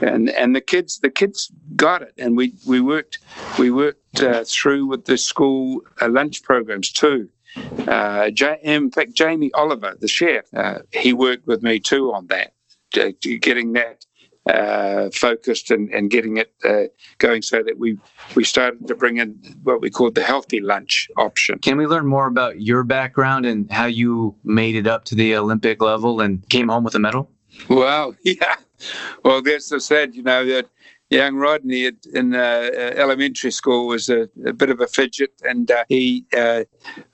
and 0.00 0.30
and 0.30 0.54
the 0.54 0.60
kids 0.60 1.00
the 1.00 1.10
kids 1.10 1.50
got 1.74 2.02
it, 2.02 2.14
and 2.18 2.36
we 2.36 2.54
we 2.66 2.80
worked 2.80 3.18
we 3.58 3.70
worked 3.70 4.22
uh, 4.22 4.44
through 4.46 4.86
with 4.86 5.06
the 5.06 5.18
school 5.18 5.82
uh, 6.00 6.08
lunch 6.08 6.42
programs 6.42 6.92
too. 6.92 7.28
Uh, 7.88 8.30
in 8.62 8.90
fact, 8.90 9.14
Jamie 9.14 9.50
Oliver, 9.54 9.96
the 9.98 10.08
chef, 10.08 10.44
uh, 10.54 10.80
he 10.92 11.14
worked 11.14 11.46
with 11.46 11.62
me 11.62 11.80
too 11.80 12.12
on 12.12 12.26
that, 12.26 12.52
getting 12.92 13.72
that 13.72 14.04
uh, 14.46 15.10
focused 15.10 15.70
and, 15.70 15.90
and 15.92 16.10
getting 16.10 16.36
it 16.36 16.52
uh, 16.64 16.84
going 17.18 17.42
so 17.42 17.62
that 17.62 17.78
we 17.78 17.98
we 18.34 18.44
started 18.44 18.86
to 18.86 18.94
bring 18.94 19.16
in 19.16 19.30
what 19.64 19.80
we 19.80 19.90
called 19.90 20.14
the 20.14 20.22
healthy 20.22 20.60
lunch 20.60 21.08
option. 21.16 21.58
Can 21.58 21.76
we 21.76 21.86
learn 21.86 22.06
more 22.06 22.26
about 22.26 22.60
your 22.60 22.84
background 22.84 23.46
and 23.46 23.70
how 23.70 23.86
you 23.86 24.34
made 24.44 24.76
it 24.76 24.86
up 24.86 25.04
to 25.06 25.14
the 25.14 25.36
Olympic 25.36 25.82
level 25.82 26.20
and 26.20 26.48
came 26.48 26.68
home 26.68 26.84
with 26.84 26.94
a 26.94 27.00
medal? 27.00 27.30
Well, 27.68 28.14
yeah. 28.22 28.56
Well, 29.24 29.42
that's 29.42 29.66
so 29.66 29.78
sad, 29.78 30.14
you 30.14 30.22
know, 30.22 30.44
that 30.46 30.68
young 31.10 31.36
Rodney 31.36 31.90
in 32.12 32.34
uh, 32.34 32.38
uh, 32.38 32.92
elementary 32.96 33.50
school 33.50 33.86
was 33.86 34.08
a, 34.08 34.28
a, 34.44 34.52
bit 34.52 34.70
of 34.70 34.80
a 34.80 34.86
fidget, 34.86 35.30
and 35.44 35.70
uh, 35.70 35.84
he 35.88 36.24
uh, 36.36 36.64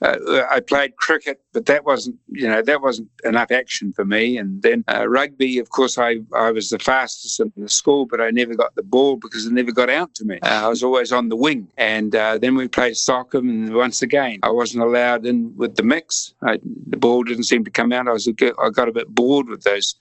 uh, 0.01 0.43
I 0.49 0.59
played 0.61 0.95
cricket, 0.97 1.41
but 1.53 1.65
that 1.67 1.85
wasn't 1.85 2.17
you 2.27 2.47
know 2.47 2.61
that 2.61 2.81
wasn't 2.81 3.09
enough 3.23 3.51
action 3.51 3.93
for 3.93 4.05
me. 4.05 4.37
And 4.37 4.61
then 4.63 4.83
uh, 4.91 5.07
rugby, 5.07 5.59
of 5.59 5.69
course, 5.69 5.97
I 5.97 6.21
I 6.33 6.51
was 6.51 6.69
the 6.69 6.79
fastest 6.79 7.39
in 7.39 7.51
the 7.55 7.69
school, 7.69 8.05
but 8.05 8.19
I 8.19 8.31
never 8.31 8.55
got 8.55 8.75
the 8.75 8.83
ball 8.83 9.17
because 9.17 9.45
it 9.45 9.53
never 9.53 9.71
got 9.71 9.89
out 9.89 10.15
to 10.15 10.25
me. 10.25 10.39
I 10.41 10.67
was 10.67 10.83
always 10.83 11.11
on 11.11 11.29
the 11.29 11.35
wing, 11.35 11.67
and 11.77 12.11
then 12.11 12.55
we 12.55 12.67
played 12.67 12.97
soccer, 12.97 13.37
and 13.37 13.73
once 13.73 14.01
again 14.01 14.39
I 14.43 14.49
wasn't 14.49 14.83
allowed 14.83 15.25
in 15.25 15.55
with 15.55 15.75
the 15.75 15.83
mix. 15.83 16.33
I, 16.41 16.59
the 16.87 16.97
ball 16.97 17.23
didn't 17.23 17.43
seem 17.43 17.63
to 17.65 17.71
come 17.71 17.91
out. 17.91 18.07
I 18.07 18.11
was 18.11 18.27
I 18.27 18.69
got 18.69 18.89
a 18.89 18.91
bit 18.91 19.07
bored 19.09 19.47
with 19.49 19.63
those 19.63 19.95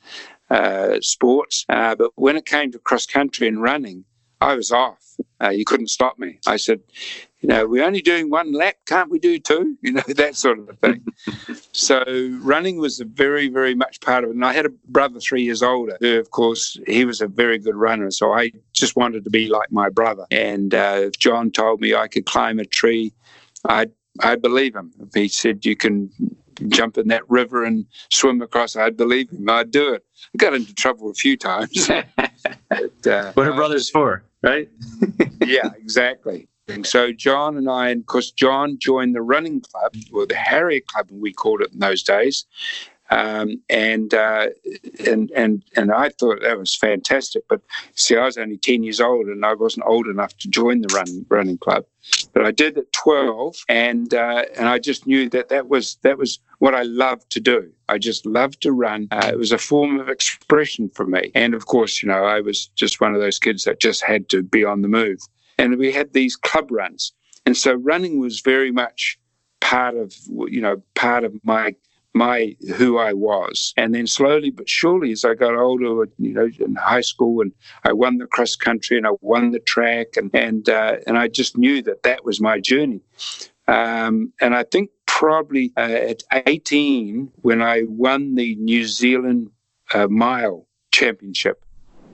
uh, 0.52 1.00
sports. 1.00 1.64
Uh, 1.68 1.94
but 1.94 2.10
when 2.16 2.36
it 2.36 2.46
came 2.46 2.70
to 2.72 2.78
cross 2.78 3.06
country 3.06 3.48
and 3.48 3.62
running, 3.62 4.04
I 4.40 4.54
was 4.54 4.70
off. 4.72 4.98
Uh, 5.42 5.50
you 5.50 5.64
couldn't 5.64 5.88
stop 5.88 6.18
me. 6.18 6.38
I 6.46 6.56
said, 6.56 6.80
you 7.40 7.48
know, 7.48 7.66
we're 7.66 7.84
only 7.84 8.02
doing 8.02 8.28
one 8.28 8.52
lap. 8.52 8.76
Can't 8.86 9.10
we 9.10 9.18
do 9.18 9.38
two? 9.38 9.76
You 9.82 9.92
know, 9.92 10.02
that 10.08 10.36
sort 10.36 10.58
of 10.58 10.78
thing. 10.78 11.04
so 11.72 12.04
running 12.40 12.78
was 12.78 13.00
a 13.00 13.04
very, 13.04 13.48
very 13.48 13.74
much 13.74 14.00
part 14.00 14.24
of 14.24 14.30
it. 14.30 14.34
And 14.34 14.44
I 14.44 14.52
had 14.52 14.66
a 14.66 14.70
brother 14.88 15.20
three 15.20 15.42
years 15.42 15.62
older 15.62 15.96
who, 16.00 16.18
of 16.18 16.30
course, 16.30 16.78
he 16.86 17.04
was 17.04 17.20
a 17.20 17.26
very 17.26 17.58
good 17.58 17.74
runner. 17.74 18.10
So 18.10 18.32
I 18.32 18.52
just 18.72 18.96
wanted 18.96 19.24
to 19.24 19.30
be 19.30 19.48
like 19.48 19.72
my 19.72 19.88
brother. 19.88 20.26
And 20.30 20.74
uh, 20.74 20.98
if 20.98 21.18
John 21.18 21.50
told 21.50 21.80
me 21.80 21.94
I 21.94 22.08
could 22.08 22.26
climb 22.26 22.58
a 22.58 22.64
tree, 22.64 23.12
I'd 23.64 23.92
I 24.20 24.36
believe 24.36 24.76
him. 24.76 24.92
If 25.00 25.14
he 25.14 25.28
said 25.28 25.64
you 25.64 25.76
can 25.76 26.10
jump 26.68 26.98
in 26.98 27.08
that 27.08 27.28
river 27.28 27.64
and 27.64 27.86
swim 28.10 28.42
across, 28.42 28.76
I'd 28.76 28.96
believe 28.96 29.30
him. 29.30 29.48
I'd 29.48 29.70
do 29.70 29.94
it. 29.94 30.04
I 30.34 30.36
got 30.36 30.54
into 30.54 30.74
trouble 30.74 31.10
a 31.10 31.14
few 31.14 31.36
times. 31.36 31.88
but, 32.68 33.06
uh, 33.06 33.32
what 33.32 33.46
are 33.46 33.54
brothers 33.54 33.90
for, 33.90 34.22
right? 34.42 34.68
yeah, 35.44 35.70
exactly. 35.76 36.48
And 36.68 36.86
so 36.86 37.12
John 37.12 37.56
and 37.56 37.68
I, 37.68 37.88
and 37.90 38.00
of 38.00 38.06
course, 38.06 38.30
John 38.30 38.78
joined 38.78 39.14
the 39.14 39.22
running 39.22 39.60
club, 39.60 39.94
or 40.12 40.26
the 40.26 40.36
Harrier 40.36 40.80
Club, 40.86 41.08
we 41.10 41.32
called 41.32 41.60
it 41.60 41.72
in 41.72 41.80
those 41.80 42.02
days. 42.02 42.46
Um, 43.10 43.60
and 43.68 44.14
uh, 44.14 44.48
and 45.06 45.30
and 45.32 45.62
and 45.76 45.92
I 45.92 46.08
thought 46.08 46.40
that 46.42 46.58
was 46.58 46.74
fantastic. 46.74 47.42
But 47.48 47.60
see, 47.94 48.16
I 48.16 48.24
was 48.24 48.38
only 48.38 48.56
ten 48.56 48.82
years 48.82 49.00
old, 49.00 49.26
and 49.26 49.44
I 49.44 49.54
wasn't 49.54 49.86
old 49.86 50.06
enough 50.06 50.36
to 50.38 50.48
join 50.48 50.80
the 50.80 50.94
running 50.94 51.26
running 51.28 51.58
club. 51.58 51.84
But 52.32 52.46
I 52.46 52.52
did 52.52 52.78
at 52.78 52.92
twelve, 52.92 53.56
and 53.68 54.14
uh, 54.14 54.44
and 54.56 54.68
I 54.68 54.78
just 54.78 55.06
knew 55.06 55.28
that 55.30 55.48
that 55.50 55.68
was 55.68 55.96
that 56.02 56.16
was 56.16 56.38
what 56.58 56.74
I 56.74 56.82
loved 56.82 57.28
to 57.30 57.40
do. 57.40 57.70
I 57.88 57.98
just 57.98 58.24
loved 58.24 58.62
to 58.62 58.72
run. 58.72 59.08
Uh, 59.10 59.30
it 59.32 59.38
was 59.38 59.52
a 59.52 59.58
form 59.58 59.98
of 59.98 60.08
expression 60.08 60.88
for 60.94 61.06
me, 61.06 61.32
and 61.34 61.54
of 61.54 61.66
course, 61.66 62.02
you 62.02 62.08
know, 62.08 62.24
I 62.24 62.40
was 62.40 62.66
just 62.68 63.00
one 63.00 63.14
of 63.14 63.20
those 63.20 63.38
kids 63.38 63.64
that 63.64 63.80
just 63.80 64.02
had 64.02 64.28
to 64.30 64.42
be 64.42 64.64
on 64.64 64.82
the 64.82 64.88
move. 64.88 65.18
And 65.58 65.76
we 65.76 65.92
had 65.92 66.12
these 66.12 66.34
club 66.34 66.70
runs, 66.70 67.12
and 67.44 67.56
so 67.56 67.74
running 67.74 68.20
was 68.20 68.40
very 68.40 68.70
much 68.70 69.18
part 69.60 69.96
of 69.96 70.14
you 70.48 70.60
know 70.60 70.82
part 70.94 71.24
of 71.24 71.34
my 71.44 71.74
my 72.14 72.56
who 72.76 72.98
I 72.98 73.12
was. 73.12 73.72
And 73.76 73.94
then 73.94 74.06
slowly 74.06 74.50
but 74.50 74.68
surely, 74.68 75.12
as 75.12 75.24
I 75.24 75.34
got 75.34 75.54
older, 75.54 76.08
you 76.18 76.32
know, 76.32 76.48
in 76.58 76.74
high 76.74 77.00
school, 77.00 77.40
and 77.40 77.52
I 77.84 77.92
won 77.92 78.18
the 78.18 78.26
cross 78.26 78.56
country 78.56 78.96
and 78.96 79.06
I 79.06 79.12
won 79.20 79.50
the 79.50 79.60
track, 79.60 80.16
and 80.16 80.30
and 80.34 80.68
uh, 80.68 80.96
and 81.06 81.18
I 81.18 81.28
just 81.28 81.56
knew 81.56 81.82
that 81.82 82.02
that 82.02 82.24
was 82.24 82.40
my 82.40 82.60
journey. 82.60 83.00
Um, 83.68 84.32
and 84.40 84.54
I 84.54 84.64
think 84.64 84.90
probably 85.06 85.72
uh, 85.76 85.80
at 85.80 86.22
18, 86.46 87.30
when 87.42 87.62
I 87.62 87.82
won 87.86 88.34
the 88.34 88.56
New 88.56 88.84
Zealand 88.84 89.50
uh, 89.94 90.08
mile 90.08 90.66
championship, 90.90 91.64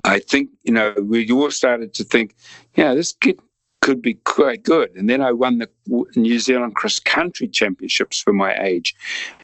I 0.05 0.21
think 0.21 0.51
you 0.63 0.73
know 0.73 0.95
we 1.03 1.31
all 1.31 1.51
started 1.51 1.95
to 1.95 2.05
think, 2.05 2.35
yeah, 2.75 2.95
this 2.95 3.13
kid 3.13 3.41
could 3.81 4.03
be 4.03 4.15
quite 4.15 4.63
good. 4.63 4.91
And 4.97 5.09
then 5.09 5.21
I 5.21 5.33
won 5.33 5.59
the 5.59 5.69
New 6.17 6.39
Zealand 6.39 6.75
cross 6.75 6.99
country 6.99 7.49
championships 7.49 8.21
for 8.21 8.33
my 8.33 8.57
age. 8.61 8.95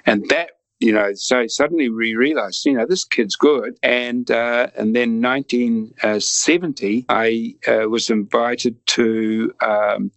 And 0.07 0.29
that 0.29 0.51
you 0.81 0.93
know, 0.93 1.15
so 1.15 1.47
suddenly 1.47 1.89
we 1.89 2.15
realized, 2.15 2.67
you 2.67 2.75
know, 2.75 2.85
this 2.85 3.05
kid's 3.05 3.37
good. 3.37 3.79
And 3.83 4.31
uh, 4.31 4.69
and 4.77 4.95
then 4.95 5.23
1970, 5.23 7.07
I 7.09 7.55
uh, 7.67 7.89
was 7.89 8.11
invited 8.11 8.77
to 8.89 9.55
um, 9.63 10.11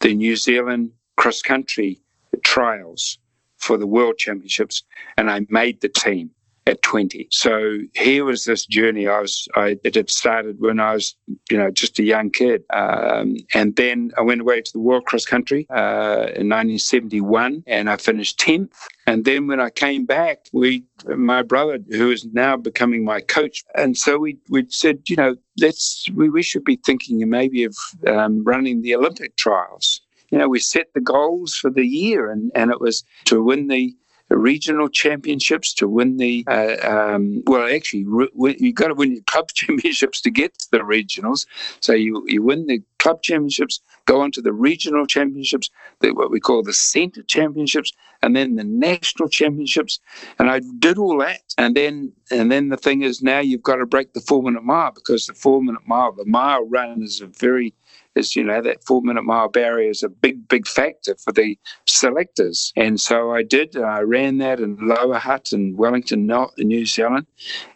the 0.00 0.14
New 0.14 0.36
Zealand 0.36 0.92
cross 1.16 1.42
country 1.42 2.00
trials 2.42 3.18
for 3.58 3.76
the 3.76 3.86
World 3.86 4.16
Championships, 4.18 4.82
and 5.16 5.30
I 5.30 5.46
made 5.50 5.80
the 5.80 5.88
team 5.88 6.30
at 6.66 6.80
20. 6.82 7.28
So 7.30 7.78
here 7.94 8.24
was 8.24 8.44
this 8.44 8.64
journey. 8.64 9.06
I 9.06 9.20
was, 9.20 9.46
I, 9.54 9.78
it 9.84 9.94
had 9.94 10.08
started 10.08 10.60
when 10.60 10.80
I 10.80 10.94
was, 10.94 11.14
you 11.50 11.58
know, 11.58 11.70
just 11.70 11.98
a 11.98 12.02
young 12.02 12.30
kid. 12.30 12.64
Um, 12.72 13.36
and 13.52 13.76
then 13.76 14.12
I 14.16 14.22
went 14.22 14.40
away 14.40 14.62
to 14.62 14.72
the 14.72 14.78
World 14.78 15.04
Cross 15.04 15.26
Country 15.26 15.66
uh, 15.70 16.32
in 16.34 16.48
1971 16.48 17.64
and 17.66 17.90
I 17.90 17.96
finished 17.96 18.40
10th. 18.40 18.72
And 19.06 19.26
then 19.26 19.46
when 19.46 19.60
I 19.60 19.68
came 19.68 20.06
back, 20.06 20.46
we, 20.52 20.84
my 21.06 21.42
brother, 21.42 21.78
who 21.90 22.10
is 22.10 22.24
now 22.32 22.56
becoming 22.56 23.04
my 23.04 23.20
coach, 23.20 23.62
and 23.74 23.96
so 23.98 24.18
we 24.18 24.38
we 24.48 24.64
said, 24.70 25.00
you 25.08 25.16
know, 25.16 25.36
let's 25.60 26.06
we, 26.14 26.30
we 26.30 26.42
should 26.42 26.64
be 26.64 26.76
thinking 26.76 27.28
maybe 27.28 27.64
of 27.64 27.76
um, 28.06 28.42
running 28.44 28.80
the 28.80 28.94
Olympic 28.94 29.36
trials. 29.36 30.00
You 30.30 30.38
know, 30.38 30.48
we 30.48 30.58
set 30.58 30.86
the 30.94 31.00
goals 31.00 31.54
for 31.54 31.70
the 31.70 31.84
year, 31.86 32.30
and 32.30 32.50
and 32.54 32.70
it 32.70 32.80
was 32.80 33.04
to 33.26 33.42
win 33.42 33.68
the 33.68 33.94
regional 34.30 34.88
championships 34.88 35.72
to 35.74 35.88
win 35.88 36.16
the 36.16 36.44
uh, 36.48 36.76
um, 36.82 37.42
well 37.46 37.72
actually 37.72 38.04
re- 38.04 38.56
you 38.58 38.72
got 38.72 38.88
to 38.88 38.94
win 38.94 39.12
your 39.12 39.22
club 39.26 39.48
championships 39.48 40.20
to 40.22 40.30
get 40.30 40.58
to 40.58 40.66
the 40.72 40.78
regionals. 40.78 41.46
So 41.80 41.92
you 41.92 42.24
you 42.26 42.42
win 42.42 42.66
the 42.66 42.82
club 42.98 43.22
championships 43.22 43.80
go 44.06 44.20
on 44.22 44.30
to 44.32 44.40
the 44.40 44.52
regional 44.52 45.06
championships 45.06 45.70
the, 46.00 46.12
what 46.12 46.30
we 46.30 46.40
call 46.40 46.62
the 46.62 46.72
center 46.72 47.22
championships 47.22 47.92
and 48.22 48.34
then 48.34 48.56
the 48.56 48.64
national 48.64 49.28
championships. 49.28 50.00
And 50.38 50.50
i 50.50 50.60
did 50.78 50.98
all 50.98 51.18
that 51.18 51.42
and 51.58 51.76
then 51.76 52.12
and 52.30 52.50
then 52.50 52.70
the 52.70 52.76
thing 52.76 53.02
is 53.02 53.22
now 53.22 53.40
you've 53.40 53.62
got 53.62 53.76
to 53.76 53.86
break 53.86 54.14
the 54.14 54.20
four 54.20 54.42
minute 54.42 54.64
mile 54.64 54.92
because 54.92 55.26
the 55.26 55.34
four 55.34 55.62
minute 55.62 55.86
mile 55.86 56.12
the 56.12 56.24
mile 56.24 56.66
run 56.66 57.02
is 57.02 57.20
a 57.20 57.26
very 57.26 57.74
is, 58.14 58.36
you 58.36 58.44
know, 58.44 58.62
that 58.62 58.84
four 58.84 59.02
minute 59.02 59.24
mile 59.24 59.48
barrier 59.48 59.90
is 59.90 60.02
a 60.02 60.08
big, 60.08 60.46
big 60.48 60.66
factor 60.66 61.14
for 61.22 61.32
the 61.32 61.58
selectors. 61.86 62.72
And 62.76 63.00
so 63.00 63.32
I 63.32 63.42
did. 63.42 63.76
I 63.76 64.00
ran 64.00 64.38
that 64.38 64.60
in 64.60 64.76
Lower 64.80 65.18
Hutt 65.18 65.52
in 65.52 65.76
Wellington, 65.76 66.30
New 66.58 66.86
Zealand. 66.86 67.26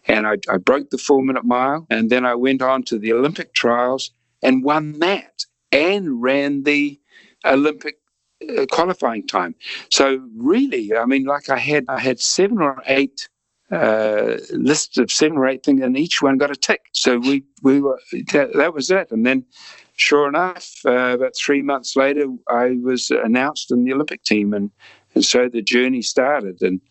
And 0.05 0.27
I, 0.27 0.37
I 0.49 0.57
broke 0.57 0.89
the 0.89 0.97
four 0.97 1.23
minute 1.23 1.45
mile. 1.45 1.85
And 1.89 2.09
then 2.09 2.25
I 2.25 2.35
went 2.35 2.61
on 2.61 2.83
to 2.83 2.97
the 2.97 3.13
Olympic 3.13 3.53
trials 3.53 4.11
and 4.41 4.63
won 4.63 4.99
that 4.99 5.45
and 5.71 6.21
ran 6.21 6.63
the 6.63 6.99
Olympic 7.45 7.97
uh, 8.57 8.65
qualifying 8.71 9.27
time. 9.27 9.55
So 9.89 10.25
really, 10.35 10.95
I 10.95 11.05
mean, 11.05 11.25
like 11.25 11.49
I 11.49 11.57
had, 11.57 11.85
I 11.89 11.99
had 11.99 12.19
seven 12.19 12.61
or 12.61 12.81
eight 12.85 13.27
uh, 13.71 14.37
lists 14.51 14.97
of 14.97 15.11
seven 15.11 15.37
or 15.37 15.47
eight 15.47 15.63
things, 15.63 15.81
and 15.81 15.97
each 15.97 16.21
one 16.21 16.37
got 16.37 16.51
a 16.51 16.55
tick. 16.55 16.81
So 16.93 17.19
we 17.19 17.43
we 17.61 17.79
were 17.79 17.99
that, 18.31 18.53
that 18.55 18.73
was 18.73 18.89
it. 18.89 19.11
And 19.11 19.25
then 19.25 19.45
sure 19.99 20.27
enough, 20.27 20.71
uh, 20.85 21.13
about 21.15 21.35
three 21.35 21.61
months 21.61 21.95
later, 21.95 22.25
I 22.47 22.77
was 22.81 23.11
announced 23.11 23.71
in 23.71 23.83
the 23.83 23.93
Olympic 23.93 24.23
team, 24.23 24.53
and 24.53 24.71
and 25.15 25.25
so 25.25 25.49
the 25.49 25.61
journey 25.61 26.01
started. 26.01 26.61
And 26.61 26.81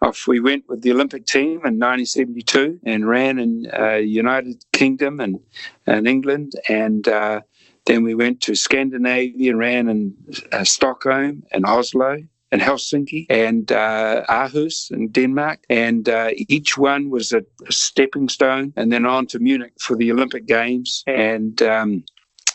off 0.00 0.26
we 0.26 0.40
went 0.40 0.64
with 0.68 0.82
the 0.82 0.92
Olympic 0.92 1.26
team 1.26 1.60
in 1.64 1.78
1972 1.78 2.80
and 2.84 3.08
ran 3.08 3.38
in 3.38 3.70
uh, 3.78 3.94
United 3.94 4.64
Kingdom 4.72 5.20
and, 5.20 5.40
and 5.86 6.06
England. 6.06 6.52
And 6.68 7.06
uh, 7.08 7.40
then 7.86 8.04
we 8.04 8.14
went 8.14 8.40
to 8.42 8.54
Scandinavia 8.54 9.50
and 9.50 9.58
ran 9.58 9.88
in 9.88 10.14
uh, 10.52 10.64
Stockholm 10.64 11.42
and 11.52 11.66
Oslo 11.66 12.18
and 12.50 12.62
Helsinki 12.62 13.26
and 13.28 13.70
uh, 13.70 14.24
Aarhus 14.28 14.90
in 14.90 15.08
Denmark. 15.08 15.60
And 15.68 16.08
uh, 16.08 16.30
each 16.48 16.78
one 16.78 17.10
was 17.10 17.32
a, 17.32 17.42
a, 17.66 17.72
stepping 17.72 18.28
stone 18.28 18.72
and 18.76 18.90
then 18.90 19.04
on 19.04 19.26
to 19.26 19.38
Munich 19.38 19.72
for 19.80 19.96
the 19.96 20.10
Olympic 20.10 20.46
Games. 20.46 21.02
And 21.06 21.60
um, 21.60 22.04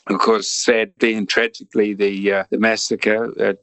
of 0.08 0.20
course, 0.20 0.50
sadly 0.50 1.14
and 1.14 1.30
tragically, 1.30 1.94
the 1.94 2.34
uh, 2.34 2.44
the 2.50 2.58
massacre 2.58 3.56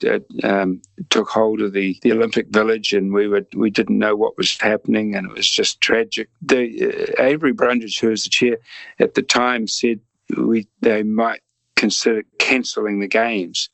um, 0.42 0.80
took 1.10 1.28
hold 1.28 1.60
of 1.60 1.74
the, 1.74 1.98
the 2.02 2.12
Olympic 2.12 2.48
Village, 2.48 2.94
and 2.94 3.12
we 3.12 3.28
were 3.28 3.46
we 3.54 3.68
didn't 3.68 3.98
know 3.98 4.16
what 4.16 4.38
was 4.38 4.58
happening, 4.58 5.14
and 5.14 5.30
it 5.30 5.36
was 5.36 5.48
just 5.48 5.80
tragic. 5.82 6.30
The 6.40 7.14
uh, 7.18 7.22
Avery 7.22 7.52
Brundage, 7.52 8.00
who 8.00 8.08
was 8.08 8.24
the 8.24 8.30
chair 8.30 8.56
at 8.98 9.14
the 9.14 9.22
time, 9.22 9.66
said 9.66 10.00
we 10.36 10.66
they 10.80 11.02
might 11.02 11.42
consider 11.76 12.22
cancelling 12.38 13.00
the 13.00 13.08
games. 13.08 13.68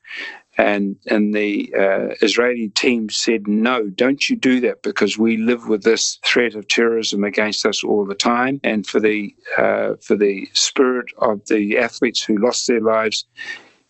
And 0.58 0.96
and 1.06 1.34
the 1.34 1.72
uh, 1.78 2.14
Israeli 2.22 2.68
team 2.70 3.10
said, 3.10 3.46
no, 3.46 3.88
don't 3.88 4.28
you 4.28 4.36
do 4.36 4.60
that 4.60 4.82
because 4.82 5.18
we 5.18 5.36
live 5.36 5.68
with 5.68 5.82
this 5.82 6.18
threat 6.24 6.54
of 6.54 6.66
terrorism 6.68 7.24
against 7.24 7.66
us 7.66 7.84
all 7.84 8.06
the 8.06 8.14
time. 8.14 8.60
And 8.64 8.86
for 8.86 9.00
the 9.00 9.34
uh, 9.58 9.94
for 10.00 10.16
the 10.16 10.48
spirit 10.54 11.06
of 11.18 11.46
the 11.46 11.78
athletes 11.78 12.22
who 12.22 12.38
lost 12.38 12.66
their 12.66 12.80
lives, 12.80 13.26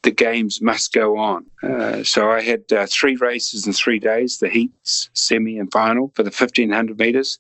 the 0.03 0.11
games 0.11 0.61
must 0.61 0.93
go 0.93 1.19
on. 1.19 1.47
Uh, 1.63 2.03
so 2.03 2.31
I 2.31 2.43
had 2.43 2.73
uh, 2.73 2.87
three 2.87 3.17
races 3.17 3.67
in 3.67 3.73
three 3.73 3.99
days: 3.99 4.39
the 4.39 4.49
heats, 4.49 5.11
semi, 5.15 5.59
and 5.59 5.71
final 5.73 6.13
for 6.15 6.23
the 6.23 6.31
1500 6.31 6.99
meters. 6.99 7.39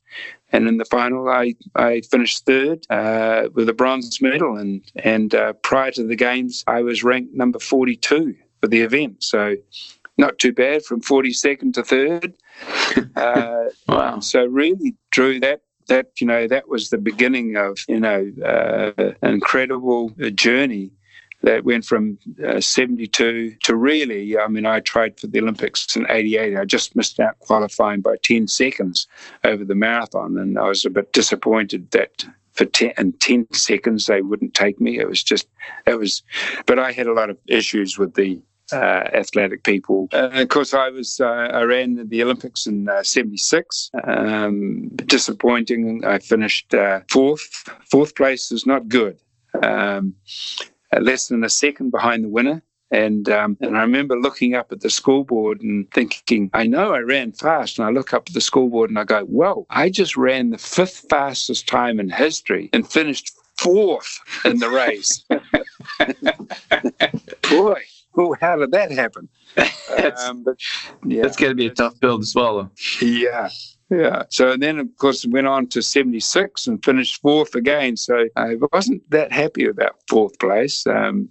And 0.52 0.68
in 0.68 0.76
the 0.76 0.84
final, 0.84 1.28
I, 1.28 1.54
I 1.74 2.02
finished 2.02 2.46
third 2.46 2.86
uh, 2.88 3.48
with 3.52 3.68
a 3.68 3.72
bronze 3.72 4.22
medal. 4.22 4.56
And, 4.56 4.80
and 4.94 5.34
uh, 5.34 5.54
prior 5.54 5.90
to 5.92 6.04
the 6.04 6.14
Games, 6.14 6.62
I 6.68 6.82
was 6.82 7.02
ranked 7.02 7.34
number 7.34 7.58
42 7.58 8.36
for 8.66 8.70
the 8.70 8.80
event. 8.80 9.22
So 9.22 9.54
not 10.18 10.40
too 10.40 10.52
bad 10.52 10.84
from 10.84 11.00
42nd 11.00 11.74
to 11.74 11.84
third. 11.84 12.34
Uh, 13.16 13.68
wow. 13.88 14.20
So 14.20 14.44
really 14.46 14.94
drew 15.10 15.40
that 15.40 15.60
that 15.88 16.20
you 16.20 16.26
know 16.26 16.46
that 16.48 16.68
was 16.68 16.88
the 16.88 16.98
beginning 16.98 17.56
of 17.56 17.78
you 17.88 18.00
know 18.00 18.30
uh, 18.44 18.92
an 19.22 19.34
incredible 19.34 20.10
journey 20.34 20.90
that 21.42 21.64
went 21.64 21.84
from 21.84 22.18
uh, 22.46 22.60
72 22.60 23.56
to 23.62 23.76
really, 23.76 24.38
I 24.38 24.48
mean, 24.48 24.66
I 24.66 24.80
tried 24.80 25.20
for 25.20 25.26
the 25.26 25.40
Olympics 25.40 25.94
in 25.94 26.06
88. 26.08 26.56
I 26.56 26.64
just 26.64 26.96
missed 26.96 27.20
out 27.20 27.38
qualifying 27.40 28.00
by 28.00 28.16
10 28.22 28.48
seconds 28.48 29.06
over 29.44 29.64
the 29.64 29.74
marathon. 29.74 30.38
And 30.38 30.58
I 30.58 30.68
was 30.68 30.84
a 30.84 30.90
bit 30.90 31.12
disappointed 31.12 31.90
that 31.90 32.24
for 32.52 32.64
10, 32.64 32.92
in 32.98 33.12
10 33.12 33.52
seconds 33.52 34.06
they 34.06 34.22
wouldn't 34.22 34.54
take 34.54 34.80
me. 34.80 34.98
It 34.98 35.08
was 35.08 35.22
just, 35.22 35.46
it 35.86 35.98
was, 35.98 36.22
but 36.64 36.78
I 36.78 36.90
had 36.90 37.06
a 37.06 37.12
lot 37.12 37.30
of 37.30 37.38
issues 37.46 37.98
with 37.98 38.14
the 38.14 38.40
athletic 38.72 39.62
people. 39.62 40.08
Uh, 40.12 40.30
of 40.32 40.48
course, 40.48 40.74
I 40.74 40.90
was 40.90 41.20
uh, 41.20 41.26
I 41.26 41.62
ran 41.62 42.08
the 42.08 42.22
Olympics 42.22 42.66
in 42.66 42.88
'76. 43.02 43.90
Uh, 43.94 44.10
um, 44.10 44.88
disappointing. 45.06 46.04
I 46.04 46.18
finished 46.18 46.74
uh, 46.74 47.00
fourth. 47.10 47.68
Fourth 47.90 48.14
place 48.14 48.52
is 48.52 48.66
not 48.66 48.88
good. 48.88 49.18
Um, 49.62 50.14
uh, 50.92 51.00
less 51.00 51.28
than 51.28 51.44
a 51.44 51.48
second 51.48 51.90
behind 51.90 52.24
the 52.24 52.28
winner. 52.28 52.62
And 52.92 53.28
um, 53.28 53.56
and 53.60 53.76
I 53.76 53.80
remember 53.80 54.16
looking 54.16 54.54
up 54.54 54.70
at 54.70 54.80
the 54.80 54.90
scoreboard 54.90 55.60
and 55.60 55.90
thinking, 55.90 56.50
I 56.54 56.66
know 56.66 56.94
I 56.94 57.00
ran 57.00 57.32
fast. 57.32 57.78
And 57.78 57.86
I 57.86 57.90
look 57.90 58.14
up 58.14 58.28
at 58.28 58.34
the 58.34 58.40
scoreboard 58.40 58.90
and 58.90 58.98
I 58.98 59.04
go, 59.04 59.24
well, 59.28 59.66
I 59.70 59.90
just 59.90 60.16
ran 60.16 60.50
the 60.50 60.58
fifth 60.58 61.06
fastest 61.10 61.66
time 61.66 61.98
in 61.98 62.10
history 62.10 62.70
and 62.72 62.88
finished 62.88 63.32
fourth 63.58 64.20
in 64.44 64.58
the 64.58 64.70
race. 64.70 65.24
Boy, 67.50 67.82
how 68.40 68.56
did 68.56 68.72
that 68.72 68.90
happen? 68.90 69.28
um, 70.18 70.44
but, 70.44 70.56
yeah, 71.04 71.22
that's 71.22 71.36
going 71.36 71.50
to 71.50 71.56
be 71.56 71.66
a 71.66 71.70
tough 71.70 71.98
pill 72.00 72.18
to 72.18 72.26
swallow. 72.26 72.70
Yeah, 73.00 73.48
yeah. 73.90 74.24
So 74.30 74.52
and 74.52 74.62
then, 74.62 74.78
of 74.78 74.88
course, 74.98 75.24
it 75.24 75.30
went 75.30 75.46
on 75.46 75.66
to 75.68 75.82
76 75.82 76.66
and 76.66 76.84
finished 76.84 77.20
fourth 77.22 77.54
again. 77.54 77.96
So 77.96 78.26
I 78.36 78.56
wasn't 78.72 79.08
that 79.10 79.32
happy 79.32 79.66
about 79.66 79.96
fourth 80.08 80.38
place. 80.38 80.86
Um, 80.86 81.28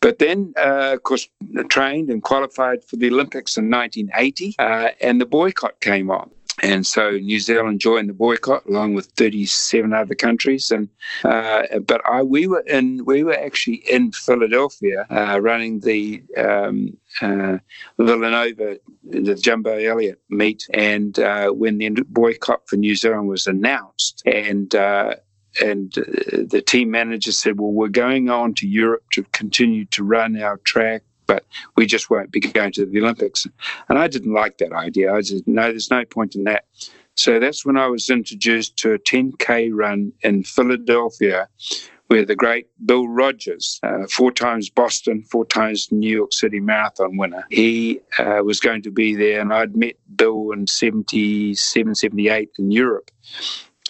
but 0.00 0.18
then, 0.18 0.52
uh, 0.56 0.92
of 0.94 1.02
course, 1.02 1.28
trained 1.68 2.10
and 2.10 2.22
qualified 2.22 2.84
for 2.84 2.96
the 2.96 3.08
Olympics 3.08 3.56
in 3.56 3.70
1980, 3.70 4.54
uh, 4.58 4.90
and 5.00 5.20
the 5.20 5.26
boycott 5.26 5.80
came 5.80 6.10
on. 6.10 6.30
And 6.62 6.86
so 6.86 7.10
New 7.10 7.38
Zealand 7.38 7.80
joined 7.80 8.08
the 8.08 8.14
boycott 8.14 8.66
along 8.66 8.94
with 8.94 9.06
37 9.16 9.92
other 9.92 10.14
countries. 10.14 10.70
And 10.70 10.88
uh, 11.24 11.78
but 11.86 12.00
I, 12.06 12.22
we 12.22 12.46
were 12.46 12.60
in 12.60 13.04
we 13.04 13.22
were 13.22 13.38
actually 13.38 13.82
in 13.88 14.12
Philadelphia 14.12 15.06
uh, 15.10 15.40
running 15.40 15.80
the 15.80 16.22
um, 16.36 16.96
uh, 17.22 17.58
Villanova, 17.98 18.78
the 19.04 19.34
Jumbo 19.34 19.76
Elliott 19.76 20.20
meet. 20.30 20.66
And 20.74 21.18
uh, 21.18 21.50
when 21.50 21.78
the 21.78 21.90
boycott 22.08 22.62
for 22.66 22.76
New 22.76 22.96
Zealand 22.96 23.28
was 23.28 23.46
announced, 23.46 24.22
and 24.26 24.74
uh, 24.74 25.14
and 25.60 25.96
uh, 25.98 26.02
the 26.48 26.62
team 26.66 26.90
manager 26.90 27.32
said, 27.32 27.58
"Well, 27.58 27.72
we're 27.72 27.88
going 27.88 28.30
on 28.30 28.54
to 28.54 28.68
Europe 28.68 29.04
to 29.12 29.24
continue 29.32 29.84
to 29.86 30.04
run 30.04 30.40
our 30.40 30.58
track 30.58 31.02
but 31.28 31.44
we 31.76 31.86
just 31.86 32.10
won't 32.10 32.32
be 32.32 32.40
going 32.40 32.72
to 32.72 32.86
the 32.86 33.00
Olympics. 33.00 33.46
And 33.88 33.98
I 33.98 34.08
didn't 34.08 34.32
like 34.32 34.58
that 34.58 34.72
idea. 34.72 35.12
I 35.12 35.20
said, 35.20 35.42
no, 35.46 35.64
there's 35.64 35.90
no 35.90 36.04
point 36.04 36.34
in 36.34 36.44
that. 36.44 36.64
So 37.14 37.38
that's 37.38 37.64
when 37.64 37.76
I 37.76 37.86
was 37.86 38.10
introduced 38.10 38.76
to 38.78 38.94
a 38.94 38.98
10K 38.98 39.70
run 39.72 40.12
in 40.22 40.42
Philadelphia 40.42 41.48
where 42.06 42.24
the 42.24 42.34
great 42.34 42.66
Bill 42.86 43.06
Rodgers, 43.06 43.78
uh, 43.82 44.06
four 44.10 44.32
times 44.32 44.70
Boston, 44.70 45.22
four 45.24 45.44
times 45.44 45.92
New 45.92 46.08
York 46.08 46.32
City 46.32 46.58
Marathon 46.58 47.18
winner, 47.18 47.44
he 47.50 48.00
uh, 48.18 48.40
was 48.42 48.60
going 48.60 48.80
to 48.82 48.90
be 48.90 49.14
there. 49.14 49.40
And 49.40 49.52
I'd 49.52 49.76
met 49.76 49.96
Bill 50.16 50.52
in 50.52 50.66
77, 50.66 51.94
78 51.94 52.50
in 52.58 52.70
Europe. 52.70 53.10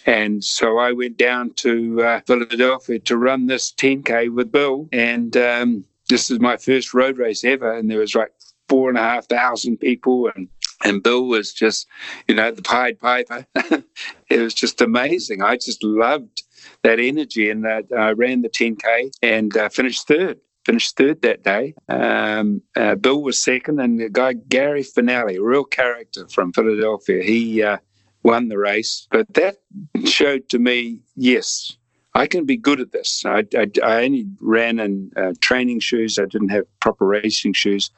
And 0.07 0.43
so 0.43 0.79
I 0.79 0.93
went 0.93 1.17
down 1.17 1.53
to 1.55 2.03
uh, 2.03 2.21
Philadelphia 2.27 2.99
to 3.01 3.17
run 3.17 3.47
this 3.47 3.73
10K 3.73 4.33
with 4.33 4.53
Bill. 4.53 4.89
And 4.93 5.37
um, 5.37 5.85
this 6.09 6.31
is 6.31 6.41
my 6.41 6.57
first 6.57 6.95
road 6.95 7.19
race 7.19 7.45
ever, 7.45 7.73
and 7.73 7.91
there 7.91 7.99
was 7.99 8.15
like 8.15 8.33
four 8.69 8.89
and 8.89 8.99
a 8.99 9.03
half 9.03 9.27
thousand 9.27 9.79
people, 9.79 10.31
and 10.35 10.49
and 10.85 11.03
Bill 11.03 11.25
was 11.27 11.53
just, 11.53 11.89
you 12.29 12.37
know, 12.37 12.53
the 12.53 12.63
Pied 12.63 13.01
Piper. 13.01 13.45
it 14.31 14.41
was 14.41 14.55
just 14.55 14.81
amazing. 14.81 15.43
I 15.43 15.57
just 15.57 15.83
loved 15.83 16.43
that 16.83 17.01
energy, 17.01 17.51
and 17.51 17.65
that 17.65 17.87
I 17.97 18.13
ran 18.13 18.43
the 18.43 18.49
10k 18.49 19.11
and 19.23 19.57
uh, 19.57 19.69
finished 19.69 20.07
third. 20.07 20.39
Finished 20.65 20.97
third 20.97 21.23
that 21.23 21.43
day. 21.43 21.75
Um, 21.89 22.63
uh, 22.77 22.95
Bill 22.95 23.23
was 23.23 23.39
second, 23.39 23.81
and 23.81 23.99
the 23.99 24.09
guy 24.09 24.35
Gary 24.35 24.83
Fanelli, 24.83 25.39
real 25.41 25.65
character 25.65 26.29
from 26.29 26.53
Philadelphia, 26.53 27.23
he 27.23 27.63
uh, 27.63 27.79
won 28.23 28.49
the 28.49 28.59
race. 28.59 29.07
But 29.11 29.33
that 29.35 29.59
showed 30.05 30.49
to 30.51 30.59
me, 30.59 31.01
yes, 31.17 31.77
I 32.15 32.27
can 32.27 32.45
be 32.45 32.57
good 32.57 32.81
at 32.81 32.93
this. 32.93 33.25
I, 33.25 33.45
I, 33.57 33.71
I 33.83 34.05
only 34.05 34.27
ran 34.41 34.81
in 34.81 35.13
uh, 35.17 35.35
training 35.41 35.81
shoes. 35.81 36.19
I 36.19 36.25
didn't 36.25 36.49
have 36.49 36.65
proper 36.81 37.07
racing 37.07 37.53
shoes. 37.53 37.91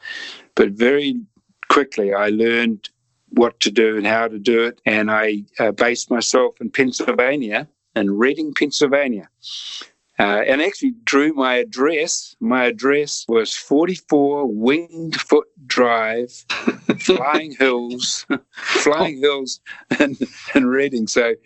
But 0.54 0.70
very 0.70 1.20
quickly, 1.68 2.12
I 2.12 2.28
learned 2.28 2.90
what 3.30 3.60
to 3.60 3.70
do 3.70 3.96
and 3.96 4.06
how 4.06 4.28
to 4.28 4.38
do 4.38 4.64
it. 4.64 4.80
And 4.84 5.10
I 5.10 5.44
uh, 5.58 5.72
based 5.72 6.10
myself 6.10 6.60
in 6.60 6.70
Pennsylvania, 6.70 7.68
in 7.94 8.10
Reading, 8.10 8.52
Pennsylvania. 8.52 9.28
Uh, 10.20 10.42
and 10.46 10.60
actually 10.60 10.92
drew 11.04 11.32
my 11.32 11.54
address. 11.54 12.36
My 12.40 12.66
address 12.66 13.24
was 13.26 13.56
44 13.56 14.46
Winged 14.52 15.18
Foot 15.18 15.48
Drive, 15.66 16.30
Flying 16.98 17.56
Hills, 17.58 18.26
Flying 18.52 19.18
Hills, 19.20 19.60
and, 19.98 20.18
and 20.54 20.68
Reading. 20.68 21.06
So 21.06 21.36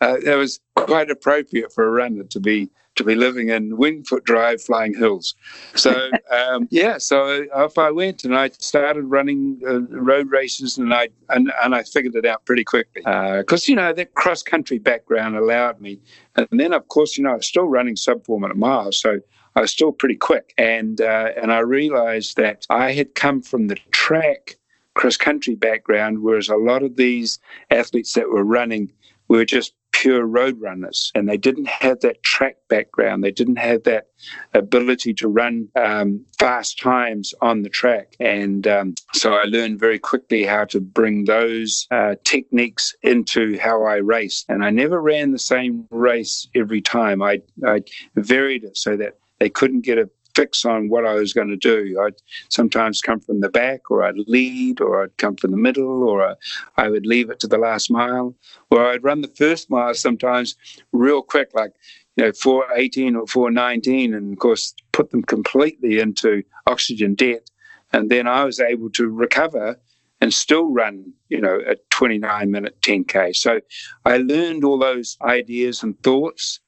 uh, 0.00 0.16
that 0.24 0.34
was 0.34 0.58
quite 0.74 1.10
appropriate 1.10 1.72
for 1.72 1.86
a 1.86 1.90
runner 1.92 2.24
to 2.24 2.40
be 2.40 2.70
to 2.96 3.04
be 3.04 3.14
living 3.14 3.48
in 3.48 3.76
Wingfoot 3.76 4.24
Drive, 4.24 4.62
Flying 4.62 4.94
Hills. 4.94 5.34
So 5.74 6.10
um, 6.30 6.68
yeah, 6.70 6.98
so 6.98 7.44
off 7.54 7.78
I 7.78 7.90
went 7.90 8.24
and 8.24 8.36
I 8.36 8.50
started 8.58 9.04
running 9.04 9.60
uh, 9.66 9.80
road 9.82 10.30
races, 10.30 10.78
and 10.78 10.92
I 10.92 11.08
and, 11.30 11.52
and 11.62 11.74
I 11.74 11.82
figured 11.82 12.14
it 12.14 12.26
out 12.26 12.44
pretty 12.44 12.64
quickly 12.64 13.02
because 13.02 13.68
uh, 13.68 13.70
you 13.70 13.76
know 13.76 13.92
that 13.92 14.14
cross 14.14 14.42
country 14.42 14.78
background 14.78 15.36
allowed 15.36 15.80
me, 15.80 16.00
and 16.36 16.48
then 16.52 16.72
of 16.72 16.88
course 16.88 17.16
you 17.16 17.24
know 17.24 17.30
I 17.30 17.36
was 17.36 17.46
still 17.46 17.66
running 17.66 17.96
sub 17.96 18.24
four 18.24 18.40
minute 18.40 18.56
miles, 18.56 18.98
so. 18.98 19.20
I 19.56 19.60
was 19.60 19.70
still 19.70 19.92
pretty 19.92 20.16
quick, 20.16 20.52
and 20.58 21.00
uh, 21.00 21.28
and 21.40 21.52
I 21.52 21.60
realised 21.60 22.36
that 22.38 22.66
I 22.70 22.90
had 22.90 23.14
come 23.14 23.40
from 23.40 23.68
the 23.68 23.76
track 23.92 24.56
cross 24.94 25.16
country 25.16 25.54
background, 25.54 26.22
whereas 26.22 26.48
a 26.48 26.56
lot 26.56 26.82
of 26.82 26.96
these 26.96 27.38
athletes 27.70 28.14
that 28.14 28.30
were 28.30 28.44
running 28.44 28.90
were 29.28 29.44
just 29.44 29.74
pure 29.94 30.26
road 30.26 30.60
runners 30.60 31.12
and 31.14 31.28
they 31.28 31.36
didn't 31.36 31.68
have 31.68 32.00
that 32.00 32.20
track 32.24 32.56
background. 32.68 33.22
They 33.22 33.30
didn't 33.30 33.56
have 33.56 33.84
that 33.84 34.08
ability 34.52 35.14
to 35.14 35.28
run 35.28 35.68
um, 35.76 36.26
fast 36.36 36.80
times 36.80 37.32
on 37.40 37.62
the 37.62 37.68
track. 37.68 38.16
And 38.18 38.66
um, 38.66 38.94
so 39.12 39.34
I 39.34 39.44
learned 39.44 39.78
very 39.78 40.00
quickly 40.00 40.42
how 40.42 40.64
to 40.66 40.80
bring 40.80 41.26
those 41.26 41.86
uh, 41.92 42.16
techniques 42.24 42.92
into 43.02 43.56
how 43.60 43.84
I 43.84 43.96
race. 43.96 44.44
And 44.48 44.64
I 44.64 44.70
never 44.70 45.00
ran 45.00 45.30
the 45.30 45.38
same 45.38 45.86
race 45.90 46.48
every 46.56 46.80
time. 46.80 47.22
I, 47.22 47.40
I 47.64 47.82
varied 48.16 48.64
it 48.64 48.76
so 48.76 48.96
that 48.96 49.16
they 49.38 49.48
couldn't 49.48 49.82
get 49.82 49.98
a 49.98 50.10
fix 50.34 50.64
on 50.64 50.88
what 50.88 51.06
I 51.06 51.14
was 51.14 51.32
going 51.32 51.48
to 51.48 51.56
do. 51.56 52.00
I'd 52.04 52.14
sometimes 52.48 53.00
come 53.00 53.20
from 53.20 53.40
the 53.40 53.48
back, 53.48 53.90
or 53.90 54.02
I'd 54.04 54.18
lead, 54.26 54.80
or 54.80 55.02
I'd 55.02 55.16
come 55.16 55.36
from 55.36 55.50
the 55.50 55.56
middle, 55.56 56.02
or 56.04 56.36
I 56.76 56.88
would 56.88 57.06
leave 57.06 57.30
it 57.30 57.40
to 57.40 57.46
the 57.46 57.58
last 57.58 57.90
mile, 57.90 58.34
or 58.70 58.86
I'd 58.86 59.04
run 59.04 59.20
the 59.20 59.28
first 59.28 59.70
mile 59.70 59.94
sometimes 59.94 60.56
real 60.92 61.22
quick, 61.22 61.50
like 61.54 61.72
you 62.16 62.24
know, 62.24 62.32
418 62.32 63.16
or 63.16 63.26
419, 63.26 64.14
and 64.14 64.32
of 64.32 64.38
course 64.38 64.74
put 64.92 65.10
them 65.10 65.22
completely 65.22 65.98
into 65.98 66.42
oxygen 66.66 67.14
debt. 67.14 67.50
And 67.92 68.10
then 68.10 68.26
I 68.26 68.44
was 68.44 68.60
able 68.60 68.90
to 68.90 69.08
recover 69.08 69.78
and 70.20 70.32
still 70.32 70.66
run, 70.66 71.12
you 71.28 71.40
know, 71.40 71.60
a 71.66 71.76
29 71.90 72.50
minute 72.50 72.80
10K. 72.80 73.36
So 73.36 73.60
I 74.04 74.18
learned 74.18 74.64
all 74.64 74.78
those 74.78 75.16
ideas 75.22 75.82
and 75.82 76.00
thoughts 76.02 76.60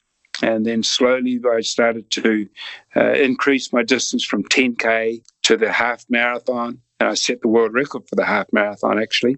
and 0.42 0.66
then 0.66 0.82
slowly 0.82 1.40
I 1.50 1.60
started 1.60 2.10
to 2.12 2.48
uh, 2.94 3.12
increase 3.12 3.72
my 3.72 3.82
distance 3.82 4.24
from 4.24 4.44
10k 4.44 5.22
to 5.44 5.56
the 5.56 5.72
half 5.72 6.04
marathon. 6.08 6.80
And 6.98 7.10
I 7.10 7.14
set 7.14 7.42
the 7.42 7.48
world 7.48 7.74
record 7.74 8.08
for 8.08 8.16
the 8.16 8.24
half 8.24 8.46
marathon, 8.52 8.98
actually. 8.98 9.36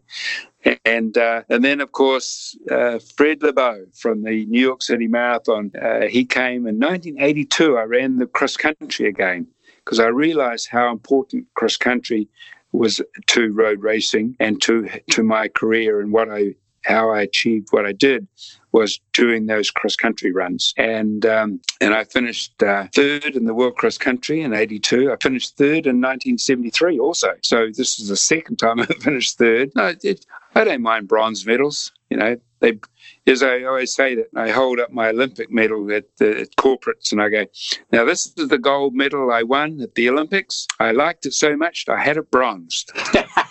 And 0.85 1.17
uh, 1.17 1.43
and 1.49 1.65
then, 1.65 1.81
of 1.81 1.93
course, 1.93 2.57
uh, 2.71 2.99
Fred 3.17 3.41
Lebow 3.41 3.87
from 3.97 4.23
the 4.23 4.45
New 4.47 4.61
York 4.61 4.83
City 4.83 5.07
Marathon, 5.07 5.73
uh, 5.81 6.07
he 6.07 6.25
came 6.25 6.67
in 6.67 6.79
1982. 6.79 7.77
I 7.77 7.83
ran 7.83 8.19
the 8.19 8.27
cross 8.27 8.57
country 8.57 9.09
again 9.09 9.47
because 9.85 10.01
I 10.01 10.07
realized 10.07 10.69
how 10.69 10.91
important 10.91 11.47
cross 11.55 11.77
country 11.77 12.29
was 12.73 13.01
to 13.29 13.53
road 13.53 13.83
racing 13.83 14.37
and 14.41 14.61
to 14.63 14.89
to 15.11 15.23
my 15.23 15.49
career 15.49 16.01
and 16.01 16.13
what 16.13 16.31
I 16.31 16.55
how 16.85 17.11
I 17.11 17.23
achieved 17.23 17.69
what 17.71 17.87
I 17.87 17.93
did 17.93 18.27
was 18.73 19.01
doing 19.13 19.47
those 19.47 19.71
cross 19.71 19.97
country 19.97 20.33
runs. 20.33 20.75
And 20.77 21.25
um, 21.27 21.61
and 21.81 21.95
I 21.95 22.05
finished 22.05 22.63
uh, 22.63 22.87
third 22.95 23.37
in 23.37 23.47
the 23.47 23.55
world 23.55 23.77
cross 23.77 23.99
country 23.99 24.43
in 24.43 24.53
'82. 24.53 25.13
I 25.13 25.17
finished 25.23 25.57
third 25.57 25.87
in 25.87 26.01
1973 26.01 26.99
also. 26.99 27.35
So 27.43 27.67
this 27.67 27.99
is 27.99 28.09
the 28.09 28.17
second 28.17 28.57
time 28.57 28.81
I 28.81 28.87
finished 28.87 29.39
third. 29.39 29.73
No, 29.75 29.95
it, 30.03 30.27
I 30.55 30.65
don't 30.65 30.83
mind 30.83 31.09
bronze 31.09 31.47
medals. 31.47 31.93
You 32.11 32.17
know, 32.17 32.37
they 32.61 32.79
as 33.27 33.43
I 33.43 33.63
always 33.65 33.95
say 33.95 34.15
that 34.17 34.29
I 34.35 34.51
hold 34.51 34.81
up 34.81 34.91
my 34.91 35.09
Olympic 35.09 35.51
medal 35.51 35.93
at 35.93 36.05
the 36.17 36.41
at 36.41 36.57
corporates 36.57 37.13
and 37.13 37.21
I 37.21 37.29
go, 37.29 37.47
now 37.93 38.05
this 38.05 38.33
is 38.37 38.49
the 38.49 38.59
gold 38.59 38.95
medal 38.95 39.31
I 39.31 39.43
won 39.43 39.81
at 39.81 39.95
the 39.95 40.09
Olympics. 40.09 40.67
I 40.81 40.93
liked 40.93 41.27
it 41.27 41.35
so 41.35 41.57
much 41.57 41.87
I 41.89 42.01
had 42.01 42.17
it 42.17 42.31
bronzed. 42.31 42.93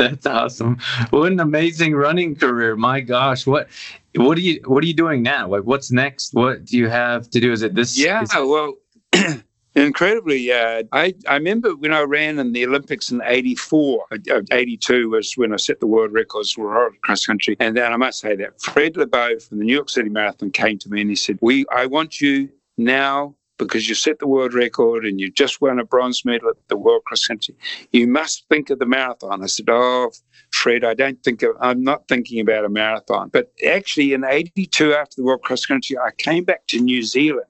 That's 0.00 0.26
awesome. 0.26 0.78
What 1.10 1.30
an 1.32 1.40
amazing 1.40 1.94
running 1.94 2.34
career. 2.36 2.74
My 2.76 3.00
gosh, 3.00 3.46
what 3.46 3.68
what 4.16 4.38
are 4.38 4.40
you 4.40 4.60
what 4.66 4.82
are 4.82 4.86
you 4.86 4.94
doing 4.94 5.22
now? 5.22 5.48
Like 5.48 5.64
what's 5.64 5.90
next? 5.90 6.32
What 6.34 6.64
do 6.64 6.78
you 6.78 6.88
have 6.88 7.28
to 7.30 7.40
do? 7.40 7.52
Is 7.52 7.62
it 7.62 7.74
this 7.74 7.98
Yeah, 7.98 8.22
is- 8.22 8.30
well 8.34 8.74
incredibly 9.74 10.50
uh, 10.52 10.82
I, 10.92 11.14
I 11.28 11.34
remember 11.34 11.76
when 11.76 11.92
I 11.92 12.00
ran 12.02 12.38
in 12.38 12.52
the 12.52 12.66
Olympics 12.66 13.10
in 13.10 13.20
84 13.24 14.04
uh, 14.12 14.40
82 14.50 15.10
was 15.10 15.34
when 15.36 15.52
I 15.52 15.56
set 15.56 15.78
the 15.80 15.86
world 15.86 16.12
records 16.12 16.52
for 16.52 16.90
cross 17.02 17.24
country 17.26 17.56
and 17.60 17.76
then 17.76 17.92
I 17.92 17.96
must 17.96 18.18
say 18.20 18.34
that 18.36 18.60
Fred 18.60 18.94
Lebow 18.94 19.40
from 19.42 19.58
the 19.58 19.64
New 19.64 19.74
York 19.74 19.88
City 19.88 20.08
Marathon 20.08 20.50
came 20.50 20.78
to 20.78 20.88
me 20.90 21.00
and 21.02 21.10
he 21.10 21.16
said 21.16 21.38
we 21.40 21.66
I 21.72 21.86
want 21.86 22.20
you 22.20 22.48
now 22.78 23.34
because 23.66 23.88
you 23.88 23.94
set 23.94 24.18
the 24.18 24.26
world 24.26 24.54
record 24.54 25.04
and 25.04 25.20
you 25.20 25.30
just 25.30 25.60
won 25.60 25.78
a 25.78 25.84
bronze 25.84 26.24
medal 26.24 26.50
at 26.50 26.56
the 26.68 26.76
World 26.76 27.04
Cross 27.04 27.26
Country. 27.26 27.54
You 27.92 28.06
must 28.06 28.46
think 28.48 28.70
of 28.70 28.78
the 28.78 28.86
marathon. 28.86 29.42
I 29.42 29.46
said, 29.46 29.66
Oh, 29.68 30.10
Fred, 30.52 30.84
I 30.84 30.94
don't 30.94 31.22
think 31.22 31.42
of, 31.42 31.56
I'm 31.60 31.82
not 31.82 32.08
thinking 32.08 32.40
about 32.40 32.64
a 32.64 32.68
marathon. 32.68 33.28
But 33.28 33.52
actually, 33.66 34.12
in 34.12 34.24
82, 34.24 34.94
after 34.94 35.16
the 35.16 35.24
World 35.24 35.42
Cross 35.42 35.66
Country, 35.66 35.96
I 35.98 36.10
came 36.18 36.44
back 36.44 36.66
to 36.68 36.80
New 36.80 37.02
Zealand 37.02 37.46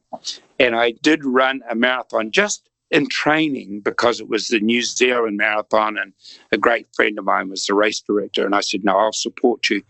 and 0.59 0.77
I 0.77 0.93
did 1.03 1.25
run 1.25 1.63
a 1.69 1.75
marathon 1.75 2.31
just 2.31 2.70
in 2.91 3.09
training 3.09 3.81
because 3.81 4.21
it 4.21 4.29
was 4.29 4.49
the 4.49 4.61
New 4.61 4.83
Zealand 4.83 5.37
Marathon, 5.37 5.97
and 5.97 6.13
a 6.53 6.59
great 6.59 6.89
friend 6.95 7.19
of 7.19 7.25
mine 7.25 7.49
was 7.49 7.67
the 7.67 7.75
race 7.75 8.01
director. 8.01 8.45
And 8.45 8.55
I 8.55 8.61
said, 8.61 8.85
No, 8.85 8.97
I'll 8.97 9.13
support 9.13 9.71
you. 9.71 9.83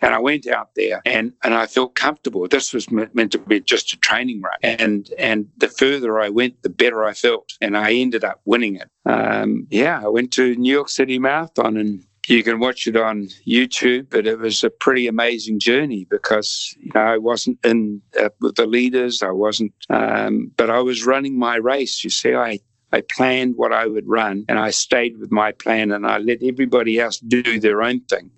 And 0.00 0.14
I 0.14 0.18
went 0.18 0.46
out 0.46 0.70
there 0.76 1.00
and, 1.06 1.32
and 1.42 1.54
I 1.54 1.66
felt 1.66 1.94
comfortable. 1.94 2.46
This 2.46 2.74
was 2.74 2.90
meant 2.90 3.32
to 3.32 3.38
be 3.38 3.60
just 3.60 3.94
a 3.94 3.96
training 3.98 4.42
run. 4.42 4.58
And, 4.62 5.08
and 5.18 5.46
the 5.56 5.68
further 5.68 6.20
I 6.20 6.28
went, 6.28 6.62
the 6.62 6.68
better 6.68 7.04
I 7.04 7.14
felt. 7.14 7.52
And 7.60 7.76
I 7.76 7.92
ended 7.92 8.24
up 8.24 8.40
winning 8.44 8.76
it. 8.76 8.90
Um, 9.06 9.66
yeah, 9.70 10.00
I 10.02 10.08
went 10.08 10.32
to 10.34 10.54
New 10.56 10.72
York 10.72 10.90
City 10.90 11.18
Marathon 11.18 11.76
and 11.76 12.04
you 12.28 12.42
can 12.42 12.58
watch 12.58 12.86
it 12.86 12.96
on 12.96 13.28
YouTube, 13.46 14.08
but 14.10 14.26
it 14.26 14.38
was 14.38 14.64
a 14.64 14.70
pretty 14.70 15.06
amazing 15.06 15.58
journey 15.58 16.06
because 16.08 16.74
you 16.80 16.90
know 16.94 17.00
I 17.00 17.18
wasn't 17.18 17.58
in 17.64 18.00
uh, 18.20 18.30
with 18.40 18.56
the 18.56 18.66
leaders. 18.66 19.22
I 19.22 19.30
wasn't, 19.30 19.72
um, 19.90 20.50
but 20.56 20.70
I 20.70 20.80
was 20.80 21.06
running 21.06 21.38
my 21.38 21.56
race. 21.56 22.02
You 22.04 22.10
see, 22.10 22.34
I 22.34 22.60
I 22.92 23.02
planned 23.02 23.56
what 23.56 23.72
I 23.72 23.86
would 23.86 24.08
run, 24.08 24.44
and 24.48 24.58
I 24.58 24.70
stayed 24.70 25.18
with 25.18 25.32
my 25.32 25.52
plan, 25.52 25.92
and 25.92 26.06
I 26.06 26.18
let 26.18 26.42
everybody 26.42 26.98
else 27.00 27.18
do 27.18 27.60
their 27.60 27.82
own 27.82 28.00
thing. 28.00 28.30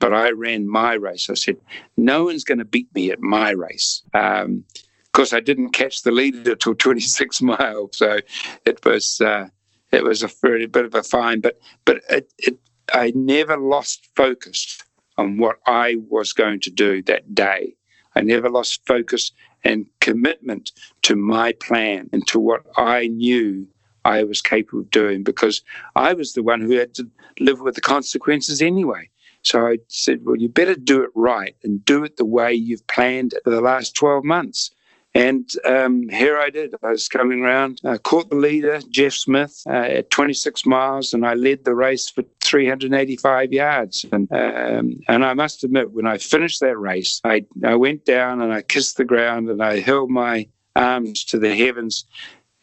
But 0.00 0.14
I 0.14 0.30
ran 0.30 0.68
my 0.68 0.94
race. 0.94 1.28
I 1.28 1.34
said, 1.34 1.56
no 1.96 2.24
one's 2.24 2.44
going 2.44 2.58
to 2.58 2.64
beat 2.64 2.94
me 2.94 3.10
at 3.10 3.20
my 3.20 3.50
race. 3.50 4.02
Um, 4.14 4.64
of 5.04 5.12
course, 5.12 5.32
I 5.32 5.40
didn't 5.40 5.70
catch 5.70 6.02
the 6.02 6.12
leader 6.12 6.54
till 6.54 6.74
26 6.76 7.42
miles, 7.42 7.98
so 7.98 8.20
it 8.64 8.84
was 8.84 9.20
uh, 9.20 9.48
it 9.92 10.04
was 10.04 10.22
a 10.22 10.30
bit 10.42 10.84
of 10.84 10.94
a 10.94 11.02
fine. 11.02 11.40
But 11.40 11.60
but 11.84 12.00
it, 12.08 12.32
it 12.38 12.58
I 12.92 13.12
never 13.14 13.56
lost 13.56 14.08
focus 14.14 14.78
on 15.16 15.38
what 15.38 15.58
I 15.66 15.96
was 16.08 16.32
going 16.32 16.60
to 16.60 16.70
do 16.70 17.02
that 17.02 17.34
day. 17.34 17.74
I 18.14 18.20
never 18.20 18.50
lost 18.50 18.86
focus 18.86 19.32
and 19.64 19.86
commitment 20.00 20.72
to 21.02 21.16
my 21.16 21.52
plan 21.52 22.10
and 22.12 22.26
to 22.28 22.38
what 22.38 22.62
I 22.76 23.08
knew 23.08 23.66
I 24.04 24.24
was 24.24 24.42
capable 24.42 24.80
of 24.80 24.90
doing 24.90 25.22
because 25.22 25.62
I 25.96 26.12
was 26.12 26.34
the 26.34 26.42
one 26.42 26.60
who 26.60 26.72
had 26.72 26.94
to 26.94 27.10
live 27.40 27.60
with 27.60 27.74
the 27.74 27.80
consequences 27.80 28.60
anyway. 28.60 29.08
So 29.42 29.66
I 29.66 29.78
said, 29.88 30.24
well, 30.24 30.36
you 30.36 30.48
better 30.48 30.74
do 30.74 31.02
it 31.02 31.10
right 31.14 31.56
and 31.62 31.84
do 31.84 32.04
it 32.04 32.16
the 32.16 32.24
way 32.24 32.52
you've 32.52 32.86
planned 32.86 33.32
it 33.32 33.42
for 33.44 33.50
the 33.50 33.60
last 33.60 33.94
12 33.94 34.24
months. 34.24 34.70
And 35.14 35.48
um, 35.64 36.08
here 36.08 36.38
I 36.38 36.50
did. 36.50 36.74
I 36.82 36.90
was 36.90 37.06
coming 37.06 37.40
around, 37.40 37.80
I 37.84 37.98
caught 37.98 38.30
the 38.30 38.36
leader, 38.36 38.80
Geoff 38.90 39.14
Smith, 39.14 39.62
uh, 39.68 39.72
at 39.72 40.10
26 40.10 40.66
miles, 40.66 41.14
and 41.14 41.24
I 41.24 41.34
led 41.34 41.64
the 41.64 41.74
race 41.74 42.10
for 42.10 42.24
385 42.42 43.52
yards. 43.52 44.04
And 44.10 44.30
um, 44.32 45.00
and 45.06 45.24
I 45.24 45.34
must 45.34 45.62
admit, 45.62 45.92
when 45.92 46.06
I 46.06 46.18
finished 46.18 46.60
that 46.60 46.76
race, 46.76 47.20
I, 47.22 47.46
I 47.64 47.76
went 47.76 48.04
down 48.04 48.42
and 48.42 48.52
I 48.52 48.62
kissed 48.62 48.96
the 48.96 49.04
ground 49.04 49.48
and 49.48 49.62
I 49.62 49.78
held 49.78 50.10
my 50.10 50.48
arms 50.74 51.24
to 51.26 51.38
the 51.38 51.54
heavens. 51.54 52.04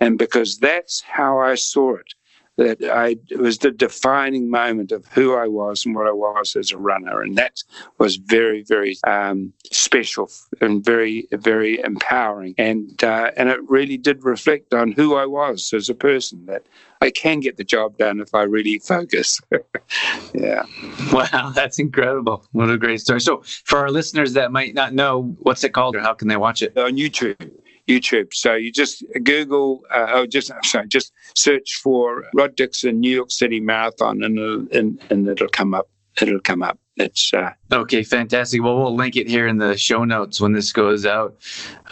And 0.01 0.17
because 0.17 0.57
that's 0.57 0.99
how 1.01 1.39
I 1.39 1.55
saw 1.55 1.95
it, 1.95 2.13
that 2.57 2.83
I 2.83 3.17
it 3.29 3.39
was 3.39 3.59
the 3.59 3.71
defining 3.71 4.49
moment 4.49 4.91
of 4.91 5.05
who 5.07 5.35
I 5.35 5.47
was 5.47 5.85
and 5.85 5.95
what 5.95 6.07
I 6.07 6.11
was 6.11 6.55
as 6.55 6.71
a 6.71 6.77
runner, 6.77 7.21
and 7.21 7.37
that 7.37 7.63
was 7.97 8.17
very, 8.17 8.63
very 8.63 8.97
um, 9.05 9.53
special 9.71 10.29
and 10.59 10.83
very, 10.83 11.27
very 11.31 11.79
empowering, 11.81 12.55
and 12.57 13.03
uh, 13.03 13.31
and 13.37 13.49
it 13.49 13.59
really 13.69 13.97
did 13.97 14.23
reflect 14.23 14.73
on 14.73 14.91
who 14.91 15.15
I 15.15 15.25
was 15.25 15.73
as 15.73 15.89
a 15.89 15.95
person. 15.95 16.45
That 16.45 16.63
I 17.01 17.09
can 17.09 17.39
get 17.39 17.57
the 17.57 17.63
job 17.63 17.97
done 17.97 18.19
if 18.19 18.33
I 18.35 18.43
really 18.43 18.79
focus. 18.79 19.41
yeah. 20.33 20.63
Wow, 21.11 21.51
that's 21.55 21.79
incredible. 21.79 22.45
What 22.51 22.69
a 22.69 22.77
great 22.77 23.01
story. 23.01 23.21
So, 23.21 23.43
for 23.65 23.79
our 23.79 23.89
listeners 23.89 24.33
that 24.33 24.51
might 24.51 24.75
not 24.75 24.93
know, 24.93 25.35
what's 25.39 25.63
it 25.63 25.73
called 25.73 25.95
or 25.95 26.01
how 26.01 26.13
can 26.13 26.27
they 26.27 26.37
watch 26.37 26.61
it? 26.61 26.77
On 26.77 26.93
YouTube. 26.93 27.51
YouTube. 27.91 28.33
So 28.33 28.55
you 28.55 28.71
just 28.71 29.03
Google, 29.23 29.83
uh, 29.91 30.07
oh, 30.11 30.25
just 30.25 30.51
sorry, 30.63 30.87
just 30.87 31.11
search 31.35 31.79
for 31.83 32.25
Rod 32.33 32.55
Dixon 32.55 32.99
New 32.99 33.11
York 33.11 33.31
City 33.31 33.59
Marathon, 33.59 34.23
and 34.23 34.37
it'll, 34.37 34.67
and, 34.77 35.01
and 35.09 35.27
it'll 35.27 35.49
come 35.49 35.73
up. 35.73 35.89
It'll 36.21 36.41
come 36.41 36.61
up. 36.61 36.77
It's 36.97 37.33
uh, 37.33 37.51
okay, 37.71 38.03
fantastic. 38.03 38.61
Well, 38.61 38.77
we'll 38.77 38.95
link 38.95 39.15
it 39.15 39.27
here 39.27 39.47
in 39.47 39.57
the 39.57 39.77
show 39.77 40.03
notes 40.03 40.41
when 40.41 40.51
this 40.51 40.71
goes 40.73 41.05
out. 41.05 41.37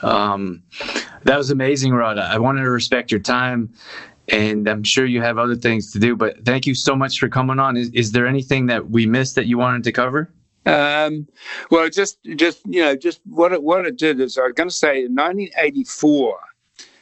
Um, 0.01 0.61
that 1.23 1.37
was 1.37 1.51
amazing, 1.51 1.93
Rod. 1.93 2.19
I 2.19 2.37
wanted 2.37 2.63
to 2.63 2.69
respect 2.69 3.11
your 3.11 3.21
time, 3.21 3.73
and 4.27 4.67
I'm 4.67 4.83
sure 4.83 5.05
you 5.05 5.21
have 5.21 5.37
other 5.37 5.55
things 5.55 5.91
to 5.93 5.99
do. 5.99 6.15
But 6.15 6.45
thank 6.45 6.67
you 6.67 6.75
so 6.75 6.95
much 6.95 7.17
for 7.19 7.29
coming 7.29 7.59
on. 7.59 7.77
Is, 7.77 7.89
is 7.91 8.11
there 8.11 8.27
anything 8.27 8.65
that 8.67 8.89
we 8.89 9.05
missed 9.05 9.35
that 9.35 9.45
you 9.45 9.57
wanted 9.57 9.83
to 9.85 9.91
cover? 9.91 10.31
Um, 10.69 11.27
well, 11.71 11.89
just 11.89 12.19
just 12.35 12.61
you 12.65 12.81
know, 12.81 12.95
just 12.95 13.21
what 13.25 13.53
it 13.53 13.63
what 13.63 13.85
it 13.85 13.97
did 13.97 14.19
is 14.19 14.37
I 14.37 14.43
was 14.43 14.53
going 14.53 14.69
to 14.69 14.75
say 14.75 15.03
in 15.05 15.15
1984, 15.15 16.39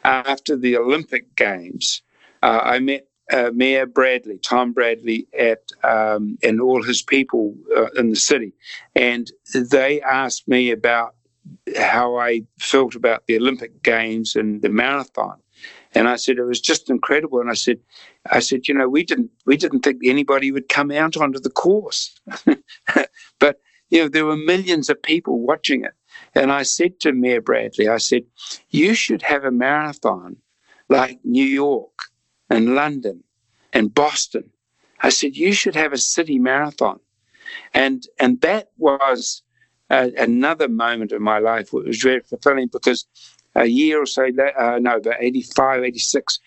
after 0.03 0.55
the 0.55 0.77
Olympic 0.77 1.35
Games, 1.35 2.01
uh, 2.43 2.61
I 2.63 2.79
met 2.79 3.07
uh, 3.31 3.51
Mayor 3.53 3.85
Bradley, 3.85 4.37
Tom 4.37 4.71
Bradley, 4.71 5.27
at 5.37 5.63
um, 5.83 6.37
and 6.43 6.61
all 6.61 6.81
his 6.81 7.01
people 7.01 7.55
uh, 7.75 7.89
in 7.97 8.09
the 8.09 8.15
city, 8.15 8.53
and 8.95 9.31
they 9.53 10.01
asked 10.01 10.47
me 10.47 10.71
about 10.71 11.15
how 11.77 12.17
I 12.17 12.43
felt 12.59 12.95
about 12.95 13.25
the 13.27 13.37
Olympic 13.37 13.83
Games 13.83 14.35
and 14.35 14.61
the 14.61 14.69
marathon. 14.69 15.37
And 15.93 16.07
I 16.07 16.15
said 16.15 16.37
it 16.37 16.43
was 16.43 16.61
just 16.61 16.89
incredible. 16.89 17.39
And 17.39 17.49
I 17.49 17.53
said, 17.53 17.79
I 18.31 18.39
said, 18.39 18.67
you 18.67 18.73
know, 18.73 18.89
we 18.89 19.03
didn't 19.03 19.31
we 19.45 19.57
didn't 19.57 19.81
think 19.81 20.01
anybody 20.03 20.51
would 20.51 20.69
come 20.69 20.91
out 20.91 21.17
onto 21.17 21.39
the 21.39 21.49
course, 21.49 22.19
but 23.39 23.59
you 23.89 24.01
know 24.01 24.07
there 24.07 24.25
were 24.25 24.37
millions 24.37 24.89
of 24.89 25.01
people 25.01 25.39
watching 25.39 25.83
it. 25.83 25.93
And 26.33 26.51
I 26.51 26.63
said 26.63 26.99
to 27.01 27.13
Mayor 27.13 27.41
Bradley, 27.41 27.87
I 27.87 27.97
said, 27.97 28.23
you 28.69 28.93
should 28.95 29.21
have 29.21 29.43
a 29.43 29.51
marathon 29.51 30.37
like 30.89 31.19
New 31.23 31.45
York 31.45 31.99
and 32.49 32.75
London 32.75 33.23
and 33.73 33.93
Boston. 33.93 34.49
I 35.01 35.09
said 35.09 35.35
you 35.35 35.53
should 35.53 35.75
have 35.75 35.93
a 35.93 35.97
city 35.97 36.39
marathon, 36.39 36.99
and 37.73 38.07
and 38.19 38.41
that 38.41 38.69
was 38.77 39.43
uh, 39.89 40.09
another 40.17 40.67
moment 40.67 41.11
of 41.11 41.21
my 41.21 41.39
life. 41.39 41.73
It 41.73 41.85
was 41.85 42.01
very 42.01 42.21
fulfilling 42.21 42.67
because 42.67 43.05
a 43.55 43.65
year 43.65 44.01
or 44.01 44.05
so 44.05 44.23
later, 44.23 44.59
uh, 44.59 44.79
no, 44.79 44.97
about 44.97 45.15
85, 45.19 45.83
86, 45.83 46.39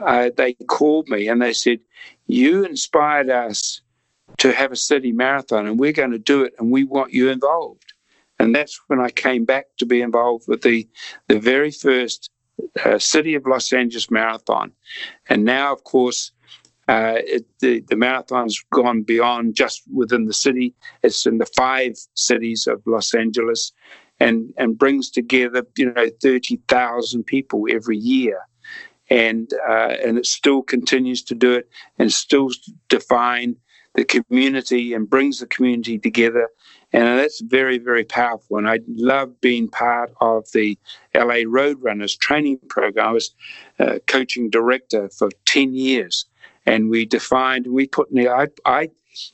uh, 0.00 0.30
they 0.36 0.54
called 0.68 1.08
me 1.08 1.28
and 1.28 1.40
they 1.42 1.52
said, 1.52 1.80
You 2.26 2.64
inspired 2.64 3.30
us 3.30 3.80
to 4.38 4.52
have 4.52 4.72
a 4.72 4.76
city 4.76 5.12
marathon 5.12 5.66
and 5.66 5.78
we're 5.78 5.92
going 5.92 6.12
to 6.12 6.18
do 6.18 6.42
it 6.42 6.54
and 6.58 6.70
we 6.70 6.84
want 6.84 7.12
you 7.12 7.28
involved. 7.28 7.92
And 8.38 8.54
that's 8.54 8.80
when 8.88 9.00
I 9.00 9.10
came 9.10 9.44
back 9.44 9.66
to 9.78 9.86
be 9.86 10.00
involved 10.00 10.44
with 10.48 10.62
the, 10.62 10.88
the 11.28 11.38
very 11.38 11.70
first 11.70 12.30
uh, 12.84 12.98
City 12.98 13.34
of 13.34 13.46
Los 13.46 13.72
Angeles 13.72 14.10
Marathon. 14.10 14.72
And 15.28 15.44
now, 15.44 15.72
of 15.72 15.84
course, 15.84 16.32
uh, 16.88 17.14
it, 17.18 17.46
the, 17.60 17.80
the 17.88 17.96
marathon's 17.96 18.62
gone 18.72 19.02
beyond 19.02 19.54
just 19.54 19.82
within 19.92 20.24
the 20.24 20.34
city. 20.34 20.74
It's 21.02 21.26
in 21.26 21.38
the 21.38 21.46
five 21.46 21.94
cities 22.14 22.66
of 22.66 22.82
Los 22.84 23.14
Angeles 23.14 23.72
and, 24.18 24.52
and 24.56 24.76
brings 24.76 25.10
together, 25.10 25.64
you 25.76 25.92
know, 25.92 26.08
30,000 26.20 27.24
people 27.24 27.66
every 27.70 27.96
year. 27.96 28.40
And, 29.12 29.52
uh, 29.68 29.94
and 30.04 30.16
it 30.16 30.26
still 30.26 30.62
continues 30.62 31.22
to 31.24 31.34
do 31.34 31.52
it 31.52 31.68
and 31.98 32.10
still 32.12 32.50
define 32.88 33.56
the 33.94 34.04
community 34.04 34.94
and 34.94 35.10
brings 35.10 35.40
the 35.40 35.46
community 35.46 35.98
together. 35.98 36.48
And 36.94 37.18
that's 37.18 37.40
very, 37.40 37.78
very 37.78 38.04
powerful. 38.04 38.56
And 38.56 38.68
I 38.68 38.80
love 38.88 39.40
being 39.40 39.68
part 39.68 40.12
of 40.20 40.50
the 40.52 40.78
LA 41.14 41.44
Roadrunners 41.44 42.18
training 42.18 42.60
program. 42.68 43.08
I 43.08 43.12
was 43.12 43.34
uh, 43.78 43.98
coaching 44.06 44.48
director 44.50 45.10
for 45.10 45.28
10 45.44 45.74
years. 45.74 46.24
And 46.64 46.88
we 46.88 47.04
defined, 47.04 47.66
we 47.66 47.86
put 47.86 48.10
in 48.10 48.26
I, 48.28 48.48
I 48.64 48.90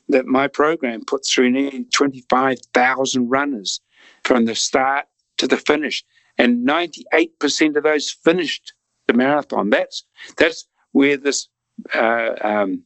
that 0.09 0.27
my 0.27 0.49
program 0.49 1.05
put 1.05 1.25
through 1.25 1.51
nearly 1.51 1.85
25,000 1.85 3.29
runners 3.29 3.81
from 4.25 4.45
the 4.47 4.55
start 4.55 5.07
to 5.37 5.47
the 5.47 5.57
finish. 5.57 6.05
And 6.37 6.67
98% 6.67 7.77
of 7.77 7.83
those 7.85 8.11
finished 8.11 8.73
the 9.09 9.15
marathon. 9.15 9.71
That's, 9.71 10.05
that's 10.37 10.69
where 10.93 11.17
this 11.17 11.49
uh, 11.95 12.35
um, 12.41 12.85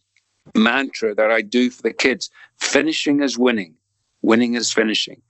mantra 0.54 1.14
that 1.14 1.30
I 1.30 1.42
do 1.42 1.68
for 1.68 1.82
the 1.82 1.92
kids 1.92 2.30
finishing 2.58 3.22
is 3.22 3.36
winning, 3.36 3.74
winning 4.22 4.54
is 4.54 4.72
finishing. 4.72 5.20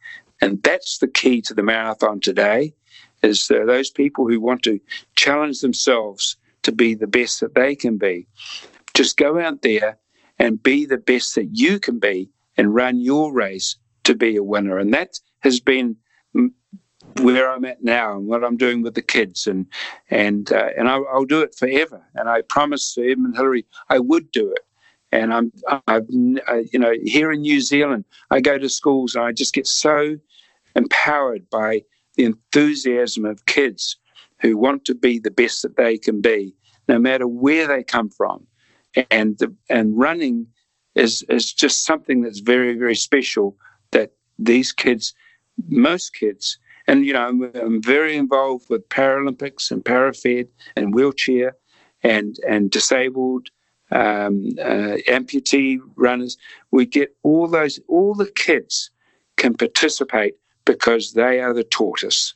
And 0.40 0.62
that's 0.62 0.98
the 0.98 1.08
key 1.08 1.40
to 1.42 1.54
the 1.54 1.62
marathon 1.62 2.20
today 2.20 2.74
is 3.22 3.50
uh, 3.50 3.64
those 3.64 3.90
people 3.90 4.28
who 4.28 4.40
want 4.40 4.62
to 4.64 4.80
challenge 5.16 5.60
themselves 5.60 6.36
to 6.62 6.72
be 6.72 6.94
the 6.94 7.06
best 7.06 7.40
that 7.40 7.54
they 7.54 7.74
can 7.74 7.96
be. 7.96 8.26
Just 8.94 9.16
go 9.16 9.38
out 9.38 9.62
there 9.62 9.98
and 10.38 10.62
be 10.62 10.84
the 10.84 10.98
best 10.98 11.34
that 11.36 11.48
you 11.52 11.78
can 11.78 11.98
be 11.98 12.28
and 12.56 12.74
run 12.74 13.00
your 13.00 13.32
race 13.32 13.76
to 14.04 14.14
be 14.14 14.36
a 14.36 14.42
winner. 14.42 14.78
And 14.78 14.92
that 14.92 15.18
has 15.40 15.60
been 15.60 15.96
where 17.20 17.50
I'm 17.50 17.64
at 17.64 17.82
now 17.82 18.16
and 18.16 18.26
what 18.26 18.44
I'm 18.44 18.56
doing 18.56 18.82
with 18.82 18.94
the 18.94 19.02
kids, 19.02 19.46
and 19.46 19.66
and 20.10 20.52
uh, 20.52 20.70
and 20.76 20.88
I'll, 20.88 21.06
I'll, 21.12 21.24
do 21.24 21.40
it 21.40 21.54
forever. 21.54 22.04
And 22.14 22.28
I 22.28 22.42
promised 22.42 22.96
Edmund 22.98 23.36
Hillary 23.36 23.66
I 23.88 23.98
would 23.98 24.30
do 24.30 24.50
it. 24.50 24.60
And 25.14 25.34
I'm, 25.34 25.52
I've, 25.86 26.08
uh, 26.48 26.62
you 26.72 26.78
know, 26.78 26.94
here 27.04 27.30
in 27.32 27.42
New 27.42 27.60
Zealand, 27.60 28.06
I 28.30 28.40
go 28.40 28.56
to 28.56 28.68
schools 28.68 29.14
and 29.14 29.22
I 29.22 29.32
just 29.32 29.52
get 29.52 29.66
so 29.66 30.16
empowered 30.74 31.50
by 31.50 31.82
the 32.16 32.24
enthusiasm 32.24 33.26
of 33.26 33.44
kids 33.44 33.98
who 34.40 34.56
want 34.56 34.86
to 34.86 34.94
be 34.94 35.18
the 35.18 35.30
best 35.30 35.62
that 35.62 35.76
they 35.76 35.98
can 35.98 36.22
be, 36.22 36.54
no 36.88 36.98
matter 36.98 37.28
where 37.28 37.66
they 37.66 37.82
come 37.82 38.08
from. 38.08 38.46
And 39.10 39.38
the, 39.38 39.54
and 39.68 39.98
running 39.98 40.46
is 40.94 41.22
is 41.28 41.52
just 41.52 41.86
something 41.86 42.20
that's 42.20 42.40
very 42.40 42.76
very 42.76 42.96
special 42.96 43.56
that 43.92 44.12
these 44.38 44.72
kids, 44.72 45.14
most 45.68 46.14
kids, 46.14 46.58
and 46.86 47.06
you 47.06 47.12
know, 47.12 47.26
I'm, 47.26 47.42
I'm 47.54 47.82
very 47.82 48.16
involved 48.16 48.68
with 48.68 48.88
Paralympics 48.88 49.70
and 49.70 49.84
Parafed 49.84 50.48
and 50.76 50.94
wheelchair 50.94 51.56
and 52.02 52.36
and 52.48 52.70
disabled 52.70 53.48
um, 53.90 54.48
uh, 54.60 54.96
amputee 55.08 55.78
runners. 55.96 56.36
We 56.70 56.86
get 56.86 57.14
all 57.22 57.46
those, 57.46 57.78
all 57.88 58.14
the 58.14 58.30
kids 58.30 58.90
can 59.36 59.54
participate 59.54 60.34
because 60.64 61.12
they 61.12 61.40
are 61.40 61.52
the 61.52 61.64
tortoise. 61.64 62.34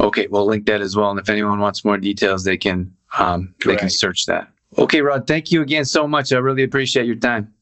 Okay, 0.00 0.26
we'll 0.26 0.46
link 0.46 0.66
that 0.66 0.80
as 0.80 0.96
well. 0.96 1.10
And 1.10 1.20
if 1.20 1.28
anyone 1.28 1.60
wants 1.60 1.84
more 1.84 1.98
details, 1.98 2.42
they 2.42 2.56
can 2.56 2.92
um, 3.16 3.54
they 3.64 3.76
can 3.76 3.90
search 3.90 4.26
that. 4.26 4.48
Okay, 4.76 5.00
Rod, 5.00 5.28
thank 5.28 5.52
you 5.52 5.62
again 5.62 5.84
so 5.84 6.08
much. 6.08 6.32
I 6.32 6.38
really 6.38 6.64
appreciate 6.64 7.06
your 7.06 7.14
time. 7.14 7.54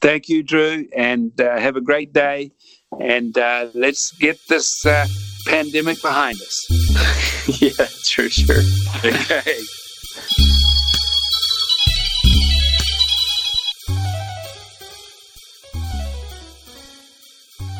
Thank 0.00 0.28
you, 0.28 0.42
Drew, 0.42 0.86
and 0.96 1.38
uh, 1.40 1.58
have 1.58 1.76
a 1.76 1.80
great 1.80 2.12
day. 2.12 2.52
And 3.00 3.36
uh, 3.36 3.68
let's 3.74 4.12
get 4.12 4.38
this 4.48 4.84
uh, 4.86 5.06
pandemic 5.46 6.00
behind 6.02 6.40
us. 6.40 7.60
yeah, 7.60 7.86
sure, 8.04 8.30
sure. 8.30 8.62
Okay. 9.04 9.58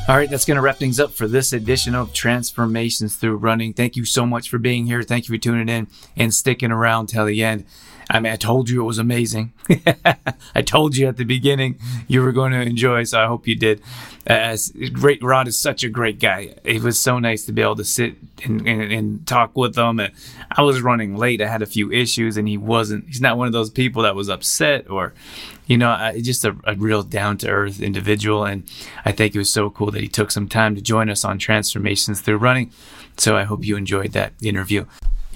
All 0.08 0.16
right, 0.16 0.30
that's 0.30 0.44
going 0.44 0.54
to 0.54 0.60
wrap 0.60 0.76
things 0.76 1.00
up 1.00 1.12
for 1.12 1.26
this 1.26 1.52
edition 1.52 1.96
of 1.96 2.12
Transformations 2.12 3.16
Through 3.16 3.38
Running. 3.38 3.72
Thank 3.72 3.96
you 3.96 4.04
so 4.04 4.24
much 4.24 4.48
for 4.48 4.56
being 4.56 4.86
here. 4.86 5.02
Thank 5.02 5.28
you 5.28 5.34
for 5.34 5.40
tuning 5.40 5.68
in 5.68 5.88
and 6.16 6.32
sticking 6.32 6.70
around 6.70 7.08
till 7.08 7.24
the 7.24 7.42
end. 7.42 7.64
I 8.08 8.20
mean, 8.20 8.32
I 8.32 8.36
told 8.36 8.68
you 8.68 8.82
it 8.82 8.86
was 8.86 8.98
amazing. 8.98 9.52
I 10.54 10.62
told 10.62 10.96
you 10.96 11.08
at 11.08 11.16
the 11.16 11.24
beginning 11.24 11.78
you 12.06 12.22
were 12.22 12.32
going 12.32 12.52
to 12.52 12.60
enjoy, 12.60 13.02
so 13.04 13.20
I 13.20 13.26
hope 13.26 13.48
you 13.48 13.56
did. 13.56 13.82
Uh, 14.26 14.56
great 14.92 15.22
Rod 15.22 15.48
is 15.48 15.58
such 15.58 15.82
a 15.82 15.88
great 15.88 16.20
guy. 16.20 16.54
It 16.62 16.82
was 16.82 16.98
so 16.98 17.18
nice 17.18 17.44
to 17.46 17.52
be 17.52 17.62
able 17.62 17.76
to 17.76 17.84
sit 17.84 18.16
and, 18.44 18.66
and, 18.66 18.92
and 18.92 19.26
talk 19.26 19.56
with 19.56 19.76
him. 19.76 19.98
And 19.98 20.12
I 20.50 20.62
was 20.62 20.82
running 20.82 21.16
late. 21.16 21.40
I 21.40 21.48
had 21.48 21.62
a 21.62 21.66
few 21.66 21.90
issues, 21.90 22.36
and 22.36 22.46
he 22.46 22.56
wasn't. 22.56 23.06
He's 23.06 23.20
not 23.20 23.38
one 23.38 23.48
of 23.48 23.52
those 23.52 23.70
people 23.70 24.02
that 24.02 24.14
was 24.14 24.28
upset 24.28 24.88
or, 24.88 25.12
you 25.66 25.76
know, 25.76 26.12
just 26.20 26.44
a, 26.44 26.56
a 26.64 26.74
real 26.74 27.02
down 27.02 27.38
to 27.38 27.48
earth 27.48 27.80
individual. 27.80 28.44
And 28.44 28.64
I 29.04 29.10
think 29.10 29.34
it 29.34 29.38
was 29.38 29.52
so 29.52 29.68
cool 29.70 29.90
that 29.90 30.02
he 30.02 30.08
took 30.08 30.30
some 30.30 30.48
time 30.48 30.76
to 30.76 30.80
join 30.80 31.10
us 31.10 31.24
on 31.24 31.38
transformations 31.38 32.20
through 32.20 32.38
running. 32.38 32.70
So 33.16 33.36
I 33.36 33.44
hope 33.44 33.64
you 33.64 33.76
enjoyed 33.76 34.12
that 34.12 34.32
interview. 34.42 34.86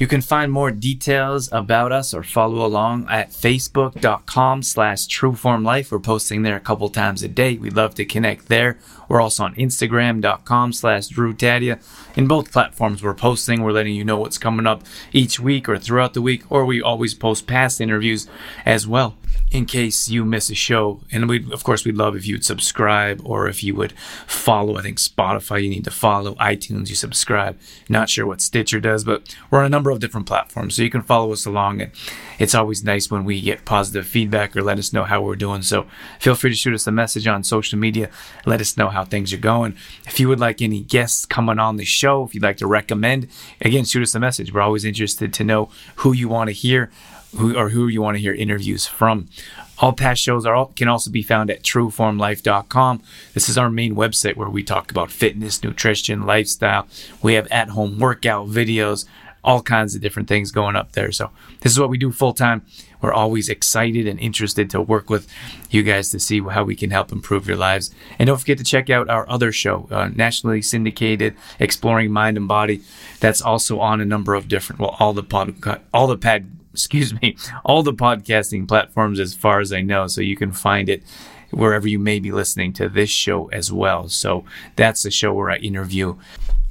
You 0.00 0.06
can 0.06 0.22
find 0.22 0.50
more 0.50 0.70
details 0.70 1.50
about 1.52 1.92
us 1.92 2.14
or 2.14 2.22
follow 2.22 2.64
along 2.64 3.06
at 3.10 3.32
facebook.com 3.32 4.62
slash 4.62 5.06
trueformlife. 5.06 5.92
We're 5.92 5.98
posting 5.98 6.40
there 6.40 6.56
a 6.56 6.60
couple 6.60 6.88
times 6.88 7.22
a 7.22 7.28
day. 7.28 7.58
We'd 7.58 7.76
love 7.76 7.94
to 7.96 8.06
connect 8.06 8.48
there. 8.48 8.78
We're 9.10 9.20
also 9.20 9.44
on 9.44 9.54
instagram.com 9.56 10.72
slash 10.72 11.08
drewtadia. 11.08 11.84
In 12.16 12.26
both 12.26 12.50
platforms 12.50 13.02
we're 13.02 13.12
posting, 13.12 13.62
we're 13.62 13.72
letting 13.72 13.94
you 13.94 14.02
know 14.02 14.18
what's 14.18 14.38
coming 14.38 14.66
up 14.66 14.84
each 15.12 15.38
week 15.38 15.68
or 15.68 15.76
throughout 15.76 16.14
the 16.14 16.22
week, 16.22 16.50
or 16.50 16.64
we 16.64 16.80
always 16.80 17.12
post 17.12 17.46
past 17.46 17.78
interviews 17.78 18.26
as 18.64 18.86
well 18.86 19.18
in 19.50 19.66
case 19.66 20.08
you 20.08 20.24
miss 20.24 20.50
a 20.50 20.54
show. 20.54 21.00
And 21.10 21.28
we, 21.28 21.50
of 21.52 21.64
course, 21.64 21.84
we'd 21.84 21.96
love 21.96 22.14
if 22.16 22.26
you'd 22.26 22.44
subscribe 22.44 23.20
or 23.24 23.48
if 23.48 23.64
you 23.64 23.74
would 23.74 23.92
follow. 24.26 24.76
I 24.76 24.82
think 24.82 24.98
Spotify, 24.98 25.62
you 25.62 25.70
need 25.70 25.84
to 25.84 25.90
follow. 25.90 26.34
iTunes, 26.36 26.88
you 26.88 26.94
subscribe. 26.94 27.58
Not 27.88 28.08
sure 28.08 28.26
what 28.26 28.40
Stitcher 28.40 28.80
does, 28.80 29.04
but 29.04 29.34
we're 29.50 29.60
on 29.60 29.66
a 29.66 29.70
number 29.70 29.90
of 29.90 29.98
different 29.98 30.26
platforms, 30.26 30.76
so 30.76 30.82
you 30.82 30.90
can 30.90 31.02
follow 31.02 31.32
us 31.32 31.46
along. 31.46 31.80
And 31.80 31.92
it's 32.38 32.54
always 32.54 32.84
nice 32.84 33.10
when 33.10 33.24
we 33.24 33.40
get 33.40 33.64
positive 33.64 34.06
feedback 34.06 34.56
or 34.56 34.62
let 34.62 34.78
us 34.78 34.92
know 34.92 35.04
how 35.04 35.20
we're 35.22 35.36
doing. 35.36 35.62
So 35.62 35.86
feel 36.18 36.34
free 36.34 36.50
to 36.50 36.56
shoot 36.56 36.74
us 36.74 36.86
a 36.86 36.92
message 36.92 37.26
on 37.26 37.42
social 37.42 37.78
media. 37.78 38.10
Let 38.46 38.60
us 38.60 38.76
know 38.76 38.88
how 38.88 39.04
things 39.04 39.32
are 39.32 39.38
going. 39.38 39.76
If 40.06 40.20
you 40.20 40.28
would 40.28 40.40
like 40.40 40.62
any 40.62 40.80
guests 40.80 41.26
coming 41.26 41.58
on 41.58 41.76
the 41.76 41.84
show, 41.84 42.24
if 42.24 42.34
you'd 42.34 42.42
like 42.42 42.58
to 42.58 42.66
recommend, 42.66 43.28
again, 43.60 43.84
shoot 43.84 44.02
us 44.02 44.14
a 44.14 44.20
message. 44.20 44.52
We're 44.52 44.60
always 44.60 44.84
interested 44.84 45.34
to 45.34 45.44
know 45.44 45.70
who 45.96 46.12
you 46.12 46.28
want 46.28 46.48
to 46.48 46.52
hear 46.52 46.90
who 47.36 47.56
or 47.56 47.70
who 47.70 47.88
you 47.88 48.02
want 48.02 48.16
to 48.16 48.20
hear 48.20 48.34
interviews 48.34 48.86
from. 48.86 49.28
All 49.78 49.92
past 49.92 50.20
shows 50.20 50.44
are 50.44 50.54
all, 50.54 50.66
can 50.76 50.88
also 50.88 51.10
be 51.10 51.22
found 51.22 51.50
at 51.50 51.62
trueformlife.com. 51.62 53.02
This 53.32 53.48
is 53.48 53.56
our 53.56 53.70
main 53.70 53.94
website 53.94 54.36
where 54.36 54.50
we 54.50 54.62
talk 54.62 54.90
about 54.90 55.10
fitness, 55.10 55.62
nutrition, 55.62 56.26
lifestyle. 56.26 56.86
We 57.22 57.34
have 57.34 57.46
at-home 57.50 57.98
workout 57.98 58.48
videos, 58.48 59.06
all 59.42 59.62
kinds 59.62 59.94
of 59.94 60.02
different 60.02 60.28
things 60.28 60.52
going 60.52 60.76
up 60.76 60.92
there. 60.92 61.10
So 61.12 61.30
this 61.60 61.72
is 61.72 61.80
what 61.80 61.88
we 61.88 61.96
do 61.96 62.12
full 62.12 62.34
time. 62.34 62.62
We're 63.00 63.14
always 63.14 63.48
excited 63.48 64.06
and 64.06 64.20
interested 64.20 64.68
to 64.70 64.82
work 64.82 65.08
with 65.08 65.26
you 65.70 65.82
guys 65.82 66.10
to 66.10 66.20
see 66.20 66.40
how 66.40 66.64
we 66.64 66.76
can 66.76 66.90
help 66.90 67.10
improve 67.10 67.48
your 67.48 67.56
lives. 67.56 67.90
And 68.18 68.26
don't 68.26 68.38
forget 68.38 68.58
to 68.58 68.64
check 68.64 68.90
out 68.90 69.08
our 69.08 69.26
other 69.30 69.52
show, 69.52 69.88
uh, 69.90 70.10
nationally 70.14 70.60
syndicated, 70.60 71.34
Exploring 71.58 72.12
Mind 72.12 72.36
and 72.36 72.46
Body. 72.46 72.82
That's 73.20 73.40
also 73.40 73.80
on 73.80 74.02
a 74.02 74.04
number 74.04 74.34
of 74.34 74.48
different, 74.48 74.80
well, 74.80 74.96
all 74.98 75.14
the 75.14 75.22
pod, 75.22 75.54
all 75.94 76.06
the 76.06 76.18
pad 76.18 76.59
excuse 76.72 77.18
me, 77.20 77.36
all 77.64 77.82
the 77.82 77.92
podcasting 77.92 78.66
platforms 78.68 79.20
as 79.20 79.34
far 79.34 79.60
as 79.60 79.72
I 79.72 79.80
know. 79.82 80.06
So 80.06 80.20
you 80.20 80.36
can 80.36 80.52
find 80.52 80.88
it 80.88 81.02
wherever 81.50 81.88
you 81.88 81.98
may 81.98 82.18
be 82.20 82.32
listening 82.32 82.72
to 82.74 82.88
this 82.88 83.10
show 83.10 83.48
as 83.48 83.72
well. 83.72 84.08
So 84.08 84.44
that's 84.76 85.02
the 85.02 85.10
show 85.10 85.32
where 85.32 85.50
I 85.50 85.56
interview 85.56 86.16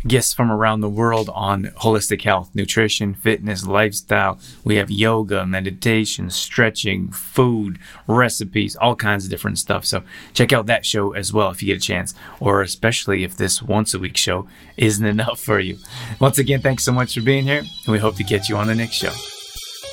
guests 0.08 0.34
from 0.34 0.52
around 0.52 0.80
the 0.80 0.90
world 0.90 1.30
on 1.34 1.66
holistic 1.78 2.22
health, 2.22 2.50
nutrition, 2.54 3.14
fitness, 3.14 3.68
lifestyle. 3.68 4.40
We 4.64 4.76
have 4.76 4.90
yoga, 4.90 5.46
meditation, 5.46 6.30
stretching, 6.30 7.12
food, 7.12 7.80
recipes, 8.08 8.76
all 8.78 8.96
kinds 8.96 9.26
of 9.26 9.30
different 9.30 9.60
stuff. 9.60 9.86
So 9.86 10.04
check 10.34 10.54
out 10.54 10.68
that 10.68 10.86
show 10.86 11.12
as 11.12 11.34
well 11.34 11.50
if 11.50 11.62
you 11.62 11.68
get 11.68 11.84
a 11.84 11.86
chance, 11.86 12.14
or 12.40 12.62
especially 12.62 13.24
if 13.24 13.36
this 13.36 13.62
once 13.62 13.94
a 13.94 14.00
week 14.00 14.18
show 14.18 14.48
isn't 14.78 15.06
enough 15.20 15.40
for 15.40 15.60
you. 15.60 15.78
Once 16.20 16.38
again, 16.38 16.62
thanks 16.62 16.84
so 16.84 16.92
much 16.92 17.16
for 17.16 17.22
being 17.22 17.44
here, 17.44 17.60
and 17.60 17.92
we 17.92 18.00
hope 18.00 18.16
to 18.16 18.24
get 18.24 18.48
you 18.48 18.56
on 18.56 18.68
the 18.68 18.76
next 18.76 18.96
show. 18.96 19.39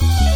Bye. 0.00 0.35